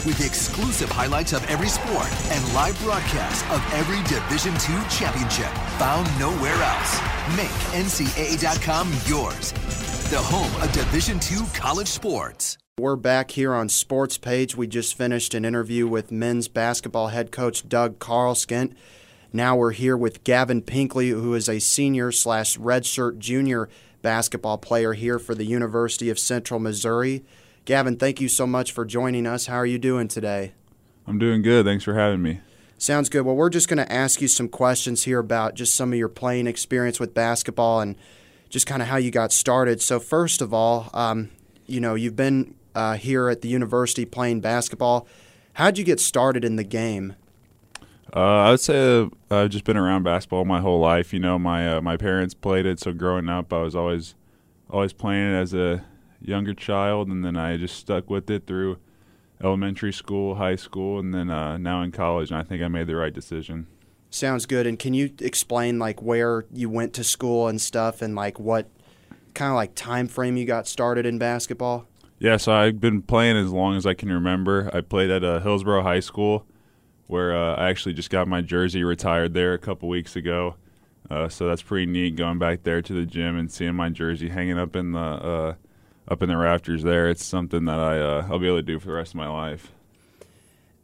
with 0.04 0.24
exclusive 0.24 0.90
highlights 0.90 1.32
of 1.32 1.44
every 1.48 1.68
sport 1.68 2.08
and 2.30 2.54
live 2.54 2.78
broadcasts 2.82 3.42
of 3.50 3.62
every 3.72 4.02
Division 4.08 4.52
II 4.54 4.82
championship 4.90 5.50
found 5.78 6.08
nowhere 6.18 6.54
else. 6.54 7.00
Make 7.36 7.50
NCAA.com 7.72 8.92
yours, 9.06 9.52
the 10.10 10.18
home 10.18 10.62
of 10.62 10.72
Division 10.72 11.20
II 11.30 11.46
college 11.54 11.88
sports. 11.88 12.58
We're 12.78 12.96
back 12.96 13.32
here 13.32 13.52
on 13.52 13.68
Sports 13.68 14.18
Page. 14.18 14.56
We 14.56 14.66
just 14.66 14.96
finished 14.96 15.34
an 15.34 15.44
interview 15.44 15.86
with 15.86 16.10
men's 16.10 16.48
basketball 16.48 17.08
head 17.08 17.30
coach 17.30 17.68
Doug 17.68 17.98
Karleskint. 17.98 18.74
Now 19.32 19.56
we're 19.56 19.72
here 19.72 19.96
with 19.96 20.24
Gavin 20.24 20.62
Pinkley, 20.62 21.10
who 21.10 21.34
is 21.34 21.48
a 21.48 21.58
senior 21.58 22.12
slash 22.12 22.58
redshirt 22.58 23.18
junior 23.18 23.68
basketball 24.00 24.58
player 24.58 24.94
here 24.94 25.18
for 25.18 25.34
the 25.34 25.44
University 25.44 26.10
of 26.10 26.18
Central 26.18 26.58
Missouri. 26.58 27.24
Gavin, 27.64 27.96
thank 27.96 28.20
you 28.20 28.28
so 28.28 28.44
much 28.44 28.72
for 28.72 28.84
joining 28.84 29.24
us. 29.24 29.46
How 29.46 29.56
are 29.56 29.66
you 29.66 29.78
doing 29.78 30.08
today? 30.08 30.52
I'm 31.06 31.18
doing 31.18 31.42
good. 31.42 31.64
Thanks 31.64 31.84
for 31.84 31.94
having 31.94 32.20
me. 32.20 32.40
Sounds 32.76 33.08
good. 33.08 33.22
Well, 33.22 33.36
we're 33.36 33.50
just 33.50 33.68
going 33.68 33.78
to 33.78 33.92
ask 33.92 34.20
you 34.20 34.26
some 34.26 34.48
questions 34.48 35.04
here 35.04 35.20
about 35.20 35.54
just 35.54 35.74
some 35.74 35.92
of 35.92 35.98
your 35.98 36.08
playing 36.08 36.48
experience 36.48 36.98
with 36.98 37.14
basketball 37.14 37.80
and 37.80 37.94
just 38.48 38.66
kind 38.66 38.82
of 38.82 38.88
how 38.88 38.96
you 38.96 39.12
got 39.12 39.30
started. 39.30 39.80
So, 39.80 40.00
first 40.00 40.42
of 40.42 40.52
all, 40.52 40.90
um, 40.92 41.30
you 41.66 41.80
know, 41.80 41.94
you've 41.94 42.16
been 42.16 42.56
uh, 42.74 42.96
here 42.96 43.28
at 43.28 43.42
the 43.42 43.48
university 43.48 44.04
playing 44.04 44.40
basketball. 44.40 45.06
How'd 45.52 45.78
you 45.78 45.84
get 45.84 46.00
started 46.00 46.44
in 46.44 46.56
the 46.56 46.64
game? 46.64 47.14
Uh, 48.14 48.18
I 48.18 48.50
would 48.50 48.60
say 48.60 49.08
I've 49.30 49.50
just 49.50 49.64
been 49.64 49.76
around 49.76 50.02
basketball 50.02 50.44
my 50.44 50.60
whole 50.60 50.80
life. 50.80 51.12
You 51.12 51.20
know, 51.20 51.38
my 51.38 51.76
uh, 51.76 51.80
my 51.80 51.96
parents 51.96 52.34
played 52.34 52.66
it, 52.66 52.80
so 52.80 52.92
growing 52.92 53.28
up, 53.28 53.52
I 53.52 53.62
was 53.62 53.76
always 53.76 54.16
always 54.68 54.92
playing 54.92 55.32
it 55.32 55.36
as 55.36 55.54
a 55.54 55.84
younger 56.24 56.54
child, 56.54 57.08
and 57.08 57.24
then 57.24 57.36
I 57.36 57.56
just 57.56 57.76
stuck 57.76 58.08
with 58.08 58.30
it 58.30 58.46
through 58.46 58.78
elementary 59.42 59.92
school, 59.92 60.36
high 60.36 60.56
school, 60.56 60.98
and 60.98 61.12
then 61.12 61.30
uh, 61.30 61.58
now 61.58 61.82
in 61.82 61.92
college. 61.92 62.30
And 62.30 62.38
I 62.38 62.42
think 62.42 62.62
I 62.62 62.68
made 62.68 62.86
the 62.86 62.96
right 62.96 63.12
decision. 63.12 63.66
Sounds 64.10 64.46
good. 64.46 64.66
And 64.66 64.78
can 64.78 64.94
you 64.94 65.12
explain 65.20 65.78
like 65.78 66.02
where 66.02 66.44
you 66.52 66.68
went 66.68 66.92
to 66.94 67.04
school 67.04 67.48
and 67.48 67.60
stuff, 67.60 68.02
and 68.02 68.14
like 68.14 68.38
what 68.38 68.68
kind 69.34 69.50
of 69.50 69.56
like 69.56 69.74
time 69.74 70.06
frame 70.06 70.36
you 70.36 70.44
got 70.44 70.66
started 70.66 71.06
in 71.06 71.18
basketball? 71.18 71.86
Yeah, 72.18 72.36
so 72.36 72.52
I've 72.52 72.80
been 72.80 73.02
playing 73.02 73.36
as 73.36 73.50
long 73.50 73.76
as 73.76 73.84
I 73.84 73.94
can 73.94 74.12
remember. 74.12 74.70
I 74.72 74.80
played 74.80 75.10
at 75.10 75.24
uh, 75.24 75.40
Hillsboro 75.40 75.82
High 75.82 76.00
School, 76.00 76.46
where 77.08 77.36
uh, 77.36 77.56
I 77.56 77.68
actually 77.68 77.94
just 77.94 78.10
got 78.10 78.28
my 78.28 78.40
jersey 78.40 78.84
retired 78.84 79.34
there 79.34 79.54
a 79.54 79.58
couple 79.58 79.88
weeks 79.88 80.14
ago. 80.14 80.54
Uh, 81.10 81.28
so 81.28 81.48
that's 81.48 81.62
pretty 81.62 81.86
neat 81.86 82.14
going 82.14 82.38
back 82.38 82.62
there 82.62 82.80
to 82.80 82.92
the 82.92 83.04
gym 83.04 83.36
and 83.36 83.50
seeing 83.50 83.74
my 83.74 83.88
jersey 83.88 84.28
hanging 84.28 84.58
up 84.58 84.76
in 84.76 84.92
the 84.92 85.00
uh, 85.00 85.54
up 86.08 86.22
in 86.22 86.28
the 86.28 86.36
rafters 86.36 86.82
there. 86.82 87.08
It's 87.08 87.24
something 87.24 87.64
that 87.66 87.78
I 87.78 87.98
uh, 87.98 88.26
I'll 88.30 88.38
be 88.38 88.46
able 88.46 88.58
to 88.58 88.62
do 88.62 88.78
for 88.78 88.86
the 88.88 88.92
rest 88.94 89.12
of 89.12 89.16
my 89.16 89.28
life. 89.28 89.72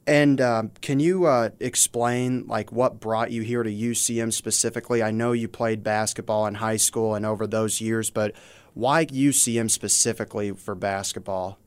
And 0.06 0.40
um, 0.40 0.70
can 0.80 1.00
you 1.00 1.26
uh, 1.26 1.50
explain 1.60 2.46
like 2.46 2.72
what 2.72 2.98
brought 2.98 3.30
you 3.30 3.42
here 3.42 3.62
to 3.62 3.70
UCM 3.70 4.32
specifically? 4.32 5.02
I 5.02 5.10
know 5.10 5.32
you 5.32 5.48
played 5.48 5.84
basketball 5.84 6.46
in 6.46 6.54
high 6.54 6.78
school 6.78 7.14
and 7.14 7.26
over 7.26 7.46
those 7.46 7.82
years, 7.82 8.08
but 8.08 8.34
why 8.72 9.04
UCM 9.04 9.70
specifically 9.70 10.52
for 10.52 10.75
basketball? 10.75 11.58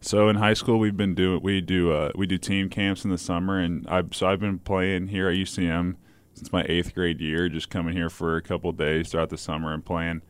So 0.00 0.28
in 0.28 0.36
high 0.36 0.54
school, 0.54 0.78
we've 0.78 0.96
been 0.96 1.14
doing 1.14 1.42
we 1.42 1.60
do 1.60 1.92
uh, 1.92 2.12
we 2.14 2.26
do 2.26 2.38
team 2.38 2.68
camps 2.68 3.04
in 3.04 3.10
the 3.10 3.18
summer, 3.18 3.58
and 3.58 3.84
I 3.88 4.04
so 4.12 4.28
I've 4.28 4.38
been 4.38 4.60
playing 4.60 5.08
here 5.08 5.28
at 5.28 5.34
UCM 5.34 5.96
since 6.34 6.52
my 6.52 6.64
eighth 6.68 6.94
grade 6.94 7.20
year. 7.20 7.48
Just 7.48 7.68
coming 7.68 7.94
here 7.94 8.10
for 8.10 8.36
a 8.36 8.42
couple 8.42 8.70
days 8.70 9.08
throughout 9.08 9.30
the 9.30 9.36
summer 9.36 9.74
and 9.74 9.84
playing 9.84 10.22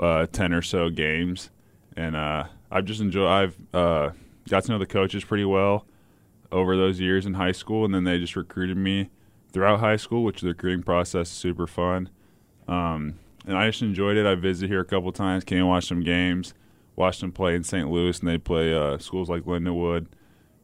uh, 0.00 0.26
ten 0.32 0.54
or 0.54 0.62
so 0.62 0.88
games, 0.88 1.50
and 1.98 2.14
uh, 2.14 2.44
I've 2.70 2.84
just 2.84 3.00
enjoyed. 3.00 3.26
I've 3.26 3.56
uh, 3.74 4.10
got 4.48 4.62
to 4.64 4.70
know 4.70 4.78
the 4.78 4.86
coaches 4.86 5.24
pretty 5.24 5.44
well 5.44 5.84
over 6.52 6.76
those 6.76 7.00
years 7.00 7.26
in 7.26 7.34
high 7.34 7.52
school, 7.52 7.84
and 7.84 7.92
then 7.92 8.04
they 8.04 8.18
just 8.18 8.36
recruited 8.36 8.76
me 8.76 9.10
throughout 9.52 9.80
high 9.80 9.96
school, 9.96 10.22
which 10.22 10.40
the 10.40 10.48
recruiting 10.48 10.84
process 10.84 11.28
is 11.28 11.36
super 11.36 11.66
fun. 11.66 12.08
Um, 12.68 13.18
and 13.46 13.58
I 13.58 13.68
just 13.68 13.82
enjoyed 13.82 14.16
it. 14.16 14.26
I 14.26 14.36
visited 14.36 14.70
here 14.70 14.80
a 14.80 14.84
couple 14.84 15.10
times, 15.10 15.42
came 15.42 15.58
and 15.58 15.68
watched 15.68 15.88
some 15.88 16.04
games, 16.04 16.54
watched 16.94 17.20
them 17.20 17.32
play 17.32 17.56
in 17.56 17.64
St. 17.64 17.90
Louis, 17.90 18.16
and 18.20 18.28
they 18.28 18.38
play 18.38 18.72
uh, 18.72 18.98
schools 18.98 19.28
like 19.28 19.42
Lindenwood. 19.42 20.06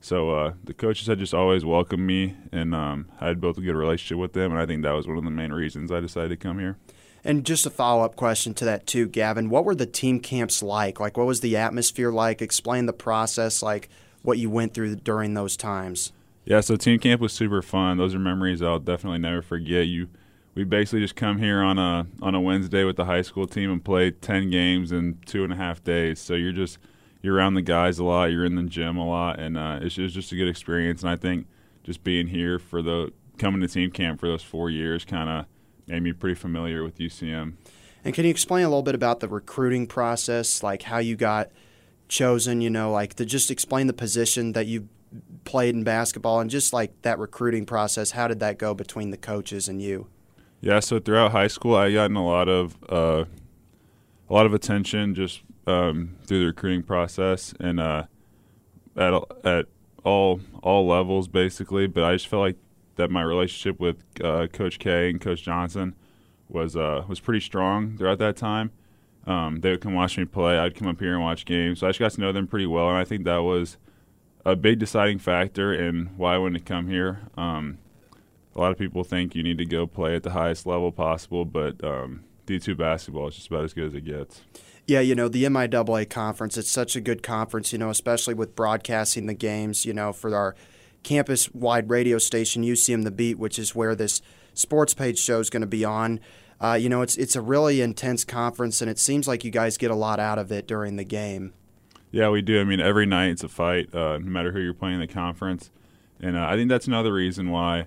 So 0.00 0.31
uh, 0.31 0.53
the 0.62 0.75
coaches 0.75 1.09
had 1.09 1.19
just 1.19 1.35
always 1.35 1.64
welcomed 1.64 2.07
me, 2.07 2.37
and 2.53 2.76
um, 2.76 3.09
I 3.21 3.26
had 3.26 3.41
built 3.41 3.59
a 3.59 3.62
good 3.62 3.75
relationship 3.75 4.19
with 4.19 4.35
them, 4.35 4.53
and 4.53 4.61
I 4.61 4.67
think 4.67 4.83
that 4.83 4.93
was 4.93 5.09
one 5.09 5.19
of 5.19 5.25
the 5.25 5.31
main 5.31 5.53
reasons 5.53 5.91
I 5.91 5.99
decided 5.99 6.29
to 6.29 6.37
come 6.37 6.61
here. 6.61 6.76
And 7.25 7.47
just 7.47 7.64
a 7.64 7.71
follow 7.71 8.04
up 8.04 8.16
question 8.16 8.52
to 8.54 8.64
that 8.66 8.87
too, 8.87 9.07
Gavin. 9.07 9.49
What 9.49 9.64
were 9.64 9.75
the 9.75 9.87
team 9.87 10.21
camps 10.21 10.62
like? 10.62 11.00
Like, 11.00 11.16
what 11.16 11.26
was 11.26 11.40
the 11.40 11.57
atmosphere 11.57 12.12
like? 12.12 12.43
Explain 12.43 12.87
the 12.87 12.92
process, 12.92 13.62
like 13.62 13.88
what 14.22 14.38
you 14.38 14.51
went 14.51 14.75
through 14.75 14.96
during 14.96 15.35
those 15.35 15.57
times. 15.57 16.12
Yeah, 16.44 16.61
so 16.61 16.77
team 16.77 16.99
camp 16.99 17.22
was 17.22 17.33
super 17.33 17.62
fun. 17.62 17.96
Those 17.96 18.14
are 18.14 18.18
memories 18.18 18.61
I'll 18.61 18.79
definitely 18.79 19.20
never 19.20 19.40
forget. 19.40 19.87
You, 19.87 20.09
we 20.55 20.64
basically 20.64 21.01
just 21.01 21.16
come 21.16 21.38
here 21.38 21.62
on 21.62 21.79
a 21.79 22.07
on 22.20 22.35
a 22.35 22.40
Wednesday 22.40 22.85
with 22.85 22.96
the 22.96 23.07
high 23.07 23.22
school 23.22 23.46
team 23.46 23.72
and 23.72 23.83
play 23.83 24.11
ten 24.11 24.51
games 24.51 24.92
in 24.92 25.18
two 25.25 25.44
and 25.44 25.53
a 25.53 25.57
half 25.57 25.83
days. 25.83 26.20
So 26.20 26.35
you're 26.35 26.53
just 26.53 26.79
you're 27.22 27.37
around 27.37 27.55
the 27.55 27.62
guys 27.62 27.99
a 27.99 28.05
lot. 28.05 28.27
You're 28.27 28.44
in 28.44 28.55
the 28.55 28.64
gym 28.64 28.99
a 28.99 29.09
lot, 29.09 29.40
and 29.40 29.57
uh, 29.57 29.79
it's, 29.81 29.96
it's 29.96 30.12
just 30.12 30.31
a 30.33 30.37
good 30.37 30.49
experience. 30.49 31.01
And 31.01 31.11
I 31.11 31.16
think 31.16 31.46
just 31.83 32.05
being 32.05 32.27
here 32.27 32.59
for 32.59 32.83
the 32.83 33.12
coming 33.38 33.62
to 33.62 33.68
team 33.68 33.90
camp 33.90 34.20
for 34.20 34.29
those 34.29 34.42
four 34.42 34.68
years 34.68 35.07
kind 35.07 35.31
of 35.31 35.46
made 35.87 36.03
me 36.03 36.12
pretty 36.12 36.35
familiar 36.35 36.83
with 36.83 36.99
UCM. 36.99 37.55
And 38.05 38.14
can 38.14 38.25
you 38.25 38.31
explain 38.31 38.64
a 38.64 38.68
little 38.68 38.83
bit 38.83 38.94
about 38.94 39.20
the 39.20 39.29
recruiting 39.29 39.87
process, 39.87 40.62
like 40.62 40.83
how 40.83 40.99
you 40.99 41.16
got 41.16 41.51
chosen? 42.09 42.61
You 42.61 42.70
know, 42.70 42.92
like 42.92 43.14
to 43.14 43.25
just 43.25 43.51
explain 43.51 43.87
the 43.87 43.94
position 43.94 44.53
that 44.53 44.66
you 44.66 44.88
played 45.44 45.75
in 45.75 45.85
basketball, 45.85 46.40
and 46.40 46.51
just 46.51 46.73
like 46.73 47.01
that 47.03 47.18
recruiting 47.18 47.64
process. 47.64 48.11
How 48.11 48.29
did 48.29 48.40
that 48.40 48.59
go 48.59 48.75
between 48.75 49.11
the 49.11 49.16
coaches 49.16 49.68
and 49.68 49.81
you? 49.81 50.09
Yeah, 50.61 50.81
so 50.81 50.99
throughout 50.99 51.33
high 51.33 51.47
school, 51.47 51.77
I 51.77 51.92
gotten 51.92 52.16
a 52.16 52.25
lot 52.25 52.49
of 52.49 52.77
uh, 52.88 53.25
a 54.29 54.33
lot 54.33 54.47
of 54.47 54.55
attention 54.55 55.14
just 55.14 55.42
um, 55.66 56.16
through 56.27 56.40
the 56.40 56.47
recruiting 56.47 56.83
process 56.83 57.55
and 57.59 57.81
uh, 57.81 58.05
at 58.97 59.14
at 59.44 59.66
all 60.05 60.40
all 60.62 60.87
levels 60.87 61.29
basically. 61.29 61.87
But 61.87 62.05
I 62.05 62.14
just 62.14 62.29
felt 62.29 62.40
like 62.40 62.57
that 62.96 63.11
my 63.11 63.22
relationship 63.22 63.80
with 63.80 64.02
uh, 64.22 64.46
Coach 64.48 64.78
K 64.78 65.11
and 65.11 65.20
Coach 65.20 65.42
Johnson 65.42 65.94
was 66.48 66.76
uh, 66.76 67.04
was 67.09 67.20
pretty 67.20 67.40
strong 67.40 67.96
throughout 67.96 68.18
that 68.18 68.37
time. 68.37 68.70
Um, 69.26 69.61
they 69.61 69.70
would 69.70 69.80
come 69.80 69.94
watch 69.94 70.18
me 70.18 70.24
play. 70.24 70.59
I'd 70.59 70.74
come 70.74 70.88
up 70.88 71.00
here 71.00 71.14
and 71.14 71.22
watch 71.22 71.44
games. 71.44 71.80
So 71.80 71.87
I 71.87 71.90
just 71.90 71.98
got 71.98 72.12
to 72.12 72.20
know 72.20 72.33
them 72.33 72.46
pretty 72.46 72.66
well, 72.66 72.88
and 72.88 72.98
I 72.98 73.04
think 73.04 73.24
that 73.24 73.38
was 73.38 73.78
a 74.44 74.54
big 74.54 74.78
deciding 74.78 75.18
factor 75.18 75.72
in 75.72 76.11
why 76.16 76.35
I 76.35 76.38
wanted 76.38 76.59
to 76.59 76.64
come 76.64 76.88
here. 76.88 77.20
Um, 77.37 77.78
a 78.54 78.61
lot 78.61 78.70
of 78.70 78.78
people 78.78 79.02
think 79.02 79.35
you 79.35 79.42
need 79.42 79.59
to 79.59 79.64
go 79.64 79.87
play 79.87 80.14
at 80.14 80.22
the 80.22 80.30
highest 80.30 80.66
level 80.66 80.92
possible, 80.92 81.44
but 81.44 81.83
um, 81.83 82.24
D2 82.46 82.76
basketball 82.76 83.28
is 83.28 83.37
just 83.37 83.48
about 83.48 83.64
as 83.64 83.72
good 83.72 83.87
as 83.87 83.94
it 83.94 84.04
gets. 84.04 84.42
Yeah, 84.87 85.00
you 85.00 85.14
know, 85.14 85.28
the 85.28 85.44
MIAA 85.44 86.09
conference, 86.11 86.59
it's 86.59 86.70
such 86.70 86.94
a 86.94 87.00
good 87.00 87.22
conference, 87.22 87.72
you 87.72 87.78
know, 87.78 87.88
especially 87.88 88.35
with 88.35 88.54
broadcasting 88.54 89.26
the 89.26 89.35
games, 89.35 89.87
you 89.87 89.94
know, 89.94 90.12
for 90.12 90.35
our 90.37 90.54
campus 91.05 91.53
wide 91.55 91.88
radio 91.88 92.19
station, 92.19 92.64
UCM 92.64 93.05
The 93.05 93.11
Beat, 93.11 93.38
which 93.38 93.59
is 93.59 93.75
where 93.75 93.95
this 93.95 94.21
sports 94.55 94.95
page 94.95 95.19
show 95.19 95.38
is 95.38 95.51
going 95.51 95.61
to 95.61 95.67
be 95.67 95.85
on. 95.85 96.19
Uh, 96.61 96.75
you 96.75 96.88
know, 96.88 97.03
it's 97.03 97.17
it's 97.17 97.37
a 97.37 97.40
really 97.40 97.81
intense 97.81 98.25
conference, 98.25 98.81
and 98.81 98.90
it 98.90 98.99
seems 98.99 99.29
like 99.29 99.45
you 99.45 99.51
guys 99.51 99.77
get 99.77 99.90
a 99.90 99.95
lot 99.95 100.19
out 100.19 100.38
of 100.38 100.51
it 100.51 100.67
during 100.67 100.97
the 100.97 101.05
game. 101.05 101.53
Yeah, 102.11 102.31
we 102.31 102.43
do. 102.43 102.61
I 102.61 102.64
mean, 102.64 102.81
every 102.81 103.07
night 103.07 103.31
it's 103.31 103.45
a 103.45 103.49
fight, 103.49 103.93
uh, 103.95 104.19
no 104.19 104.31
matter 104.31 104.53
who 104.53 104.61
you're 104.61 104.73
playing 104.73 104.95
in 104.95 105.01
the 105.01 105.12
conference, 105.12 105.71
and 106.21 106.37
uh, 106.37 106.47
I 106.47 106.57
think 106.57 106.69
that's 106.69 106.87
another 106.87 107.12
reason 107.12 107.51
why 107.51 107.87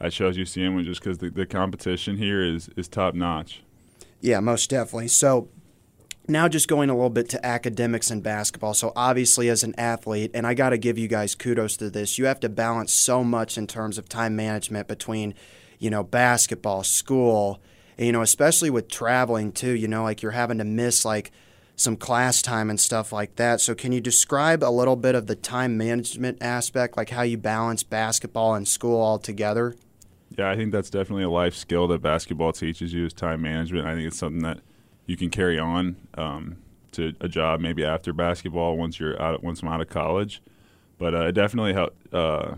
I 0.00 0.10
chose 0.10 0.36
UCM 0.36 0.76
was 0.76 0.86
just 0.86 1.00
because 1.00 1.18
the, 1.18 1.30
the 1.30 1.46
competition 1.46 2.16
here 2.16 2.42
is 2.42 2.68
is 2.76 2.88
top 2.88 3.14
notch. 3.14 3.62
Yeah, 4.20 4.40
most 4.40 4.68
definitely. 4.70 5.08
So 5.08 5.48
now 6.28 6.48
just 6.48 6.68
going 6.68 6.90
a 6.90 6.94
little 6.94 7.10
bit 7.10 7.28
to 7.30 7.44
academics 7.44 8.10
and 8.10 8.22
basketball. 8.22 8.74
So 8.74 8.92
obviously 8.94 9.48
as 9.48 9.62
an 9.62 9.74
athlete, 9.78 10.30
and 10.34 10.46
I 10.46 10.54
got 10.54 10.70
to 10.70 10.78
give 10.78 10.98
you 10.98 11.08
guys 11.08 11.34
kudos 11.34 11.76
to 11.78 11.90
this, 11.90 12.18
you 12.18 12.26
have 12.26 12.40
to 12.40 12.48
balance 12.48 12.92
so 12.92 13.24
much 13.24 13.56
in 13.56 13.66
terms 13.66 13.98
of 13.98 14.08
time 14.08 14.36
management 14.36 14.88
between, 14.88 15.34
you 15.78 15.90
know, 15.90 16.02
basketball, 16.02 16.84
school, 16.84 17.60
and, 17.96 18.06
you 18.06 18.12
know, 18.12 18.22
especially 18.22 18.70
with 18.70 18.88
traveling 18.88 19.52
too, 19.52 19.72
you 19.72 19.88
know, 19.88 20.02
like 20.02 20.22
you're 20.22 20.32
having 20.32 20.58
to 20.58 20.64
miss 20.64 21.04
like 21.04 21.32
some 21.76 21.96
class 21.96 22.42
time 22.42 22.70
and 22.70 22.80
stuff 22.80 23.12
like 23.12 23.36
that. 23.36 23.60
So 23.60 23.74
can 23.74 23.92
you 23.92 24.00
describe 24.00 24.64
a 24.64 24.70
little 24.70 24.96
bit 24.96 25.14
of 25.14 25.28
the 25.28 25.36
time 25.36 25.76
management 25.76 26.38
aspect, 26.42 26.96
like 26.96 27.10
how 27.10 27.22
you 27.22 27.38
balance 27.38 27.82
basketball 27.82 28.54
and 28.54 28.66
school 28.66 29.00
all 29.00 29.18
together? 29.18 29.76
Yeah, 30.36 30.50
I 30.50 30.56
think 30.56 30.72
that's 30.72 30.90
definitely 30.90 31.24
a 31.24 31.30
life 31.30 31.54
skill 31.54 31.88
that 31.88 32.02
basketball 32.02 32.52
teaches 32.52 32.92
you 32.92 33.06
is 33.06 33.12
time 33.12 33.42
management. 33.42 33.86
I 33.86 33.94
think 33.94 34.08
it's 34.08 34.18
something 34.18 34.42
that 34.42 34.58
you 35.08 35.16
can 35.16 35.30
carry 35.30 35.58
on 35.58 35.96
um, 36.14 36.58
to 36.92 37.14
a 37.20 37.28
job 37.28 37.60
maybe 37.60 37.84
after 37.84 38.12
basketball 38.12 38.76
once 38.76 39.00
you're 39.00 39.20
out 39.20 39.42
once 39.42 39.62
I'm 39.62 39.68
out 39.68 39.80
of 39.80 39.88
college. 39.88 40.40
But 40.98 41.14
uh, 41.14 41.26
it 41.26 41.32
definitely 41.32 41.72
help, 41.72 41.96
uh, 42.12 42.56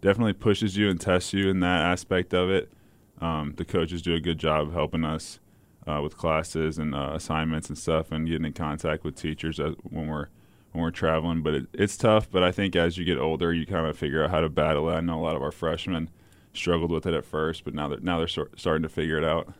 definitely 0.00 0.34
pushes 0.34 0.76
you 0.76 0.88
and 0.88 1.00
tests 1.00 1.32
you 1.32 1.50
in 1.50 1.60
that 1.60 1.80
aspect 1.82 2.32
of 2.32 2.50
it. 2.50 2.70
Um, 3.20 3.54
the 3.56 3.64
coaches 3.64 4.00
do 4.00 4.14
a 4.14 4.20
good 4.20 4.38
job 4.38 4.68
of 4.68 4.74
helping 4.74 5.04
us 5.04 5.40
uh, 5.86 6.00
with 6.02 6.16
classes 6.16 6.78
and 6.78 6.94
uh, 6.94 7.12
assignments 7.14 7.68
and 7.68 7.76
stuff, 7.76 8.12
and 8.12 8.26
getting 8.26 8.46
in 8.46 8.52
contact 8.52 9.04
with 9.04 9.16
teachers 9.16 9.58
when 9.58 10.06
we're 10.06 10.28
when 10.70 10.84
we're 10.84 10.90
traveling. 10.92 11.42
But 11.42 11.54
it, 11.54 11.66
it's 11.72 11.96
tough. 11.96 12.30
But 12.30 12.44
I 12.44 12.52
think 12.52 12.76
as 12.76 12.96
you 12.96 13.04
get 13.04 13.18
older, 13.18 13.52
you 13.52 13.66
kind 13.66 13.86
of 13.86 13.98
figure 13.98 14.22
out 14.22 14.30
how 14.30 14.40
to 14.40 14.48
battle 14.48 14.88
it. 14.88 14.94
I 14.94 15.00
know 15.00 15.18
a 15.18 15.24
lot 15.24 15.34
of 15.34 15.42
our 15.42 15.52
freshmen 15.52 16.10
struggled 16.52 16.92
with 16.92 17.06
it 17.06 17.14
at 17.14 17.24
first, 17.24 17.64
but 17.64 17.74
now 17.74 17.88
they're 17.88 18.00
now 18.00 18.18
they're 18.18 18.46
starting 18.56 18.82
to 18.82 18.88
figure 18.88 19.18
it 19.18 19.24
out. 19.24 19.52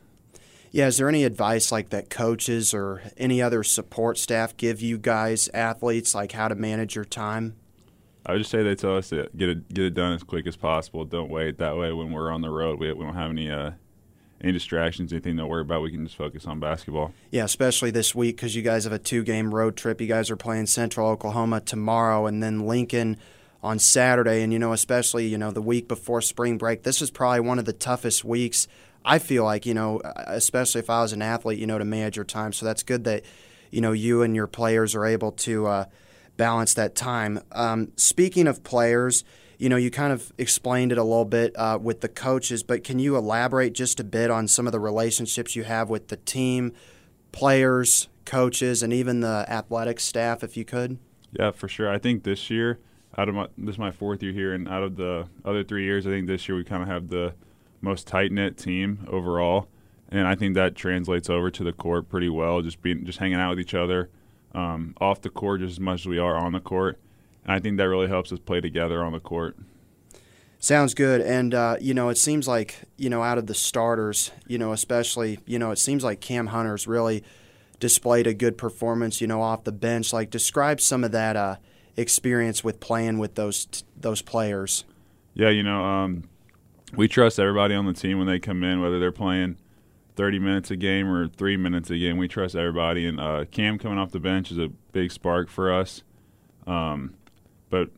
Yeah, 0.71 0.87
is 0.87 0.97
there 0.97 1.09
any 1.09 1.23
advice 1.23 1.71
like 1.71 1.89
that 1.89 2.09
coaches 2.09 2.73
or 2.73 3.01
any 3.17 3.41
other 3.41 3.63
support 3.63 4.17
staff 4.17 4.55
give 4.57 4.81
you 4.81 4.97
guys 4.97 5.49
athletes 5.53 6.13
like 6.13 6.33
how 6.33 6.47
to 6.47 6.55
manage 6.55 6.95
your 6.95 7.05
time? 7.05 7.55
I 8.25 8.33
would 8.33 8.39
just 8.39 8.51
say 8.51 8.61
they 8.61 8.75
tell 8.75 8.97
us 8.97 9.09
to 9.09 9.29
get 9.35 9.49
it 9.49 9.73
get 9.73 9.85
it 9.85 9.93
done 9.93 10.13
as 10.13 10.23
quick 10.23 10.47
as 10.47 10.57
possible. 10.57 11.05
Don't 11.05 11.29
wait. 11.29 11.57
That 11.59 11.77
way, 11.77 11.93
when 11.93 12.11
we're 12.11 12.31
on 12.31 12.41
the 12.41 12.49
road, 12.49 12.79
we, 12.79 12.91
we 12.91 13.05
don't 13.05 13.15
have 13.15 13.31
any 13.31 13.49
uh, 13.49 13.71
any 14.41 14.51
distractions, 14.51 15.11
anything 15.13 15.37
to 15.37 15.45
worry 15.47 15.61
about. 15.61 15.81
We 15.81 15.91
can 15.91 16.05
just 16.05 16.17
focus 16.17 16.45
on 16.45 16.59
basketball. 16.59 17.13
Yeah, 17.31 17.45
especially 17.45 17.91
this 17.91 18.13
week 18.13 18.35
because 18.35 18.55
you 18.55 18.61
guys 18.61 18.83
have 18.83 18.93
a 18.93 18.99
two 18.99 19.23
game 19.23 19.53
road 19.53 19.77
trip. 19.77 20.01
You 20.01 20.07
guys 20.07 20.29
are 20.29 20.35
playing 20.35 20.67
Central 20.67 21.07
Oklahoma 21.07 21.61
tomorrow 21.61 22.25
and 22.25 22.43
then 22.43 22.67
Lincoln 22.67 23.17
on 23.63 23.79
Saturday. 23.79 24.43
And, 24.43 24.53
you 24.53 24.59
know, 24.59 24.73
especially, 24.73 25.27
you 25.27 25.37
know, 25.37 25.51
the 25.51 25.61
week 25.61 25.87
before 25.87 26.21
spring 26.21 26.57
break, 26.57 26.83
this 26.83 27.01
is 27.01 27.11
probably 27.11 27.39
one 27.39 27.59
of 27.59 27.65
the 27.65 27.73
toughest 27.73 28.23
weeks. 28.23 28.67
I 29.07 29.19
feel 29.19 29.45
like, 29.45 29.65
you 29.65 29.73
know, 29.73 30.01
especially 30.03 30.79
if 30.79 30.89
I 30.89 31.01
was 31.01 31.13
an 31.13 31.21
athlete, 31.21 31.57
you 31.57 31.65
know, 31.65 31.77
to 31.77 31.85
manage 31.85 32.17
your 32.17 32.25
time. 32.25 32.51
So 32.51 32.65
that's 32.65 32.83
good 32.83 33.05
that, 33.05 33.23
you 33.71 33.79
know, 33.79 33.93
you 33.93 34.21
and 34.21 34.35
your 34.35 34.47
players 34.47 34.93
are 34.95 35.05
able 35.05 35.31
to 35.31 35.65
uh, 35.65 35.85
balance 36.35 36.73
that 36.73 36.93
time. 36.93 37.39
Um, 37.53 37.93
speaking 37.95 38.47
of 38.47 38.65
players, 38.65 39.23
you 39.57 39.69
know, 39.69 39.77
you 39.77 39.89
kind 39.89 40.11
of 40.11 40.33
explained 40.37 40.91
it 40.91 40.97
a 40.97 41.03
little 41.03 41.23
bit 41.25 41.57
uh, 41.57 41.79
with 41.81 42.01
the 42.01 42.09
coaches, 42.09 42.63
but 42.63 42.83
can 42.83 42.99
you 42.99 43.15
elaborate 43.15 43.73
just 43.73 44.01
a 44.01 44.03
bit 44.03 44.29
on 44.29 44.45
some 44.47 44.67
of 44.67 44.73
the 44.73 44.79
relationships 44.79 45.55
you 45.55 45.63
have 45.63 45.89
with 45.89 46.09
the 46.09 46.17
team, 46.17 46.73
players, 47.31 48.09
coaches, 48.25 48.83
and 48.83 48.91
even 48.91 49.21
the 49.21 49.45
athletic 49.47 50.01
staff, 50.01 50.43
if 50.43 50.57
you 50.57 50.65
could? 50.65 50.99
Yeah, 51.31 51.51
for 51.51 51.69
sure. 51.69 51.89
I 51.89 51.97
think 51.97 52.23
this 52.23 52.49
year, 52.49 52.79
out 53.17 53.29
of 53.29 53.35
my 53.35 53.47
this 53.57 53.75
is 53.75 53.79
my 53.79 53.91
fourth 53.91 54.21
year 54.21 54.33
here, 54.33 54.53
and 54.53 54.67
out 54.67 54.83
of 54.83 54.97
the 54.97 55.27
other 55.45 55.63
three 55.63 55.85
years, 55.85 56.05
I 56.05 56.09
think 56.09 56.27
this 56.27 56.47
year 56.47 56.57
we 56.57 56.65
kind 56.65 56.83
of 56.83 56.89
have 56.89 57.07
the 57.07 57.33
most 57.87 58.07
tight 58.07 58.31
knit 58.31 58.57
team 58.57 59.07
overall, 59.09 59.67
and 60.09 60.27
I 60.27 60.35
think 60.35 60.55
that 60.55 60.75
translates 60.75 61.29
over 61.29 61.49
to 61.51 61.63
the 61.63 61.73
court 61.73 62.09
pretty 62.09 62.29
well. 62.29 62.61
Just 62.61 62.81
being 62.81 63.05
just 63.05 63.19
hanging 63.19 63.39
out 63.39 63.51
with 63.51 63.59
each 63.59 63.73
other, 63.73 64.09
um, 64.53 64.95
off 65.01 65.21
the 65.21 65.29
court 65.29 65.61
just 65.61 65.73
as 65.73 65.79
much 65.79 66.01
as 66.01 66.07
we 66.07 66.19
are 66.19 66.35
on 66.35 66.53
the 66.53 66.59
court 66.59 66.99
and 67.47 67.55
I 67.55 67.59
think 67.59 67.77
that 67.77 67.87
really 67.87 68.07
helps 68.07 68.31
us 68.31 68.39
play 68.39 68.59
together 68.59 69.03
on 69.03 69.13
the 69.13 69.19
court. 69.19 69.55
Sounds 70.59 70.93
good. 70.93 71.21
And, 71.21 71.53
uh, 71.53 71.77
you 71.79 71.93
know, 71.93 72.09
it 72.09 72.17
seems 72.17 72.47
like, 72.47 72.81
you 72.97 73.09
know, 73.09 73.23
out 73.23 73.37
of 73.37 73.47
the 73.47 73.53
starters, 73.53 74.31
you 74.47 74.57
know, 74.57 74.73
especially, 74.73 75.39
you 75.45 75.57
know, 75.57 75.71
it 75.71 75.77
seems 75.77 76.03
like 76.03 76.19
Cam 76.19 76.47
Hunter's 76.47 76.87
really 76.87 77.23
displayed 77.79 78.27
a 78.27 78.33
good 78.33 78.57
performance, 78.57 79.21
you 79.21 79.27
know, 79.27 79.41
off 79.41 79.63
the 79.63 79.71
bench. 79.71 80.11
Like, 80.11 80.29
describe 80.29 80.81
some 80.81 81.03
of 81.03 81.11
that 81.11 81.35
uh, 81.35 81.55
experience 81.95 82.63
with 82.63 82.79
playing 82.79 83.17
with 83.17 83.35
those 83.35 83.67
those 83.95 84.21
players. 84.21 84.83
Yeah, 85.35 85.49
you 85.49 85.63
know, 85.63 85.83
um, 85.83 86.23
we 86.95 87.07
trust 87.07 87.39
everybody 87.39 87.75
on 87.75 87.85
the 87.85 87.93
team 87.93 88.17
when 88.17 88.27
they 88.27 88.39
come 88.39 88.63
in, 88.63 88.81
whether 88.81 88.99
they're 88.99 89.11
playing 89.11 89.57
30 90.15 90.39
minutes 90.39 90.71
a 90.71 90.75
game 90.75 91.07
or 91.07 91.27
three 91.27 91.57
minutes 91.57 91.89
a 91.89 91.97
game. 91.97 92.17
We 92.17 92.27
trust 92.27 92.55
everybody. 92.55 93.05
And 93.05 93.19
uh, 93.19 93.45
Cam 93.51 93.77
coming 93.77 93.97
off 93.97 94.11
the 94.11 94.19
bench 94.19 94.51
is 94.51 94.57
a 94.57 94.69
big 94.91 95.11
spark 95.11 95.49
for 95.49 95.71
us. 95.71 96.03
Um, 96.65 97.15
but 97.69 97.89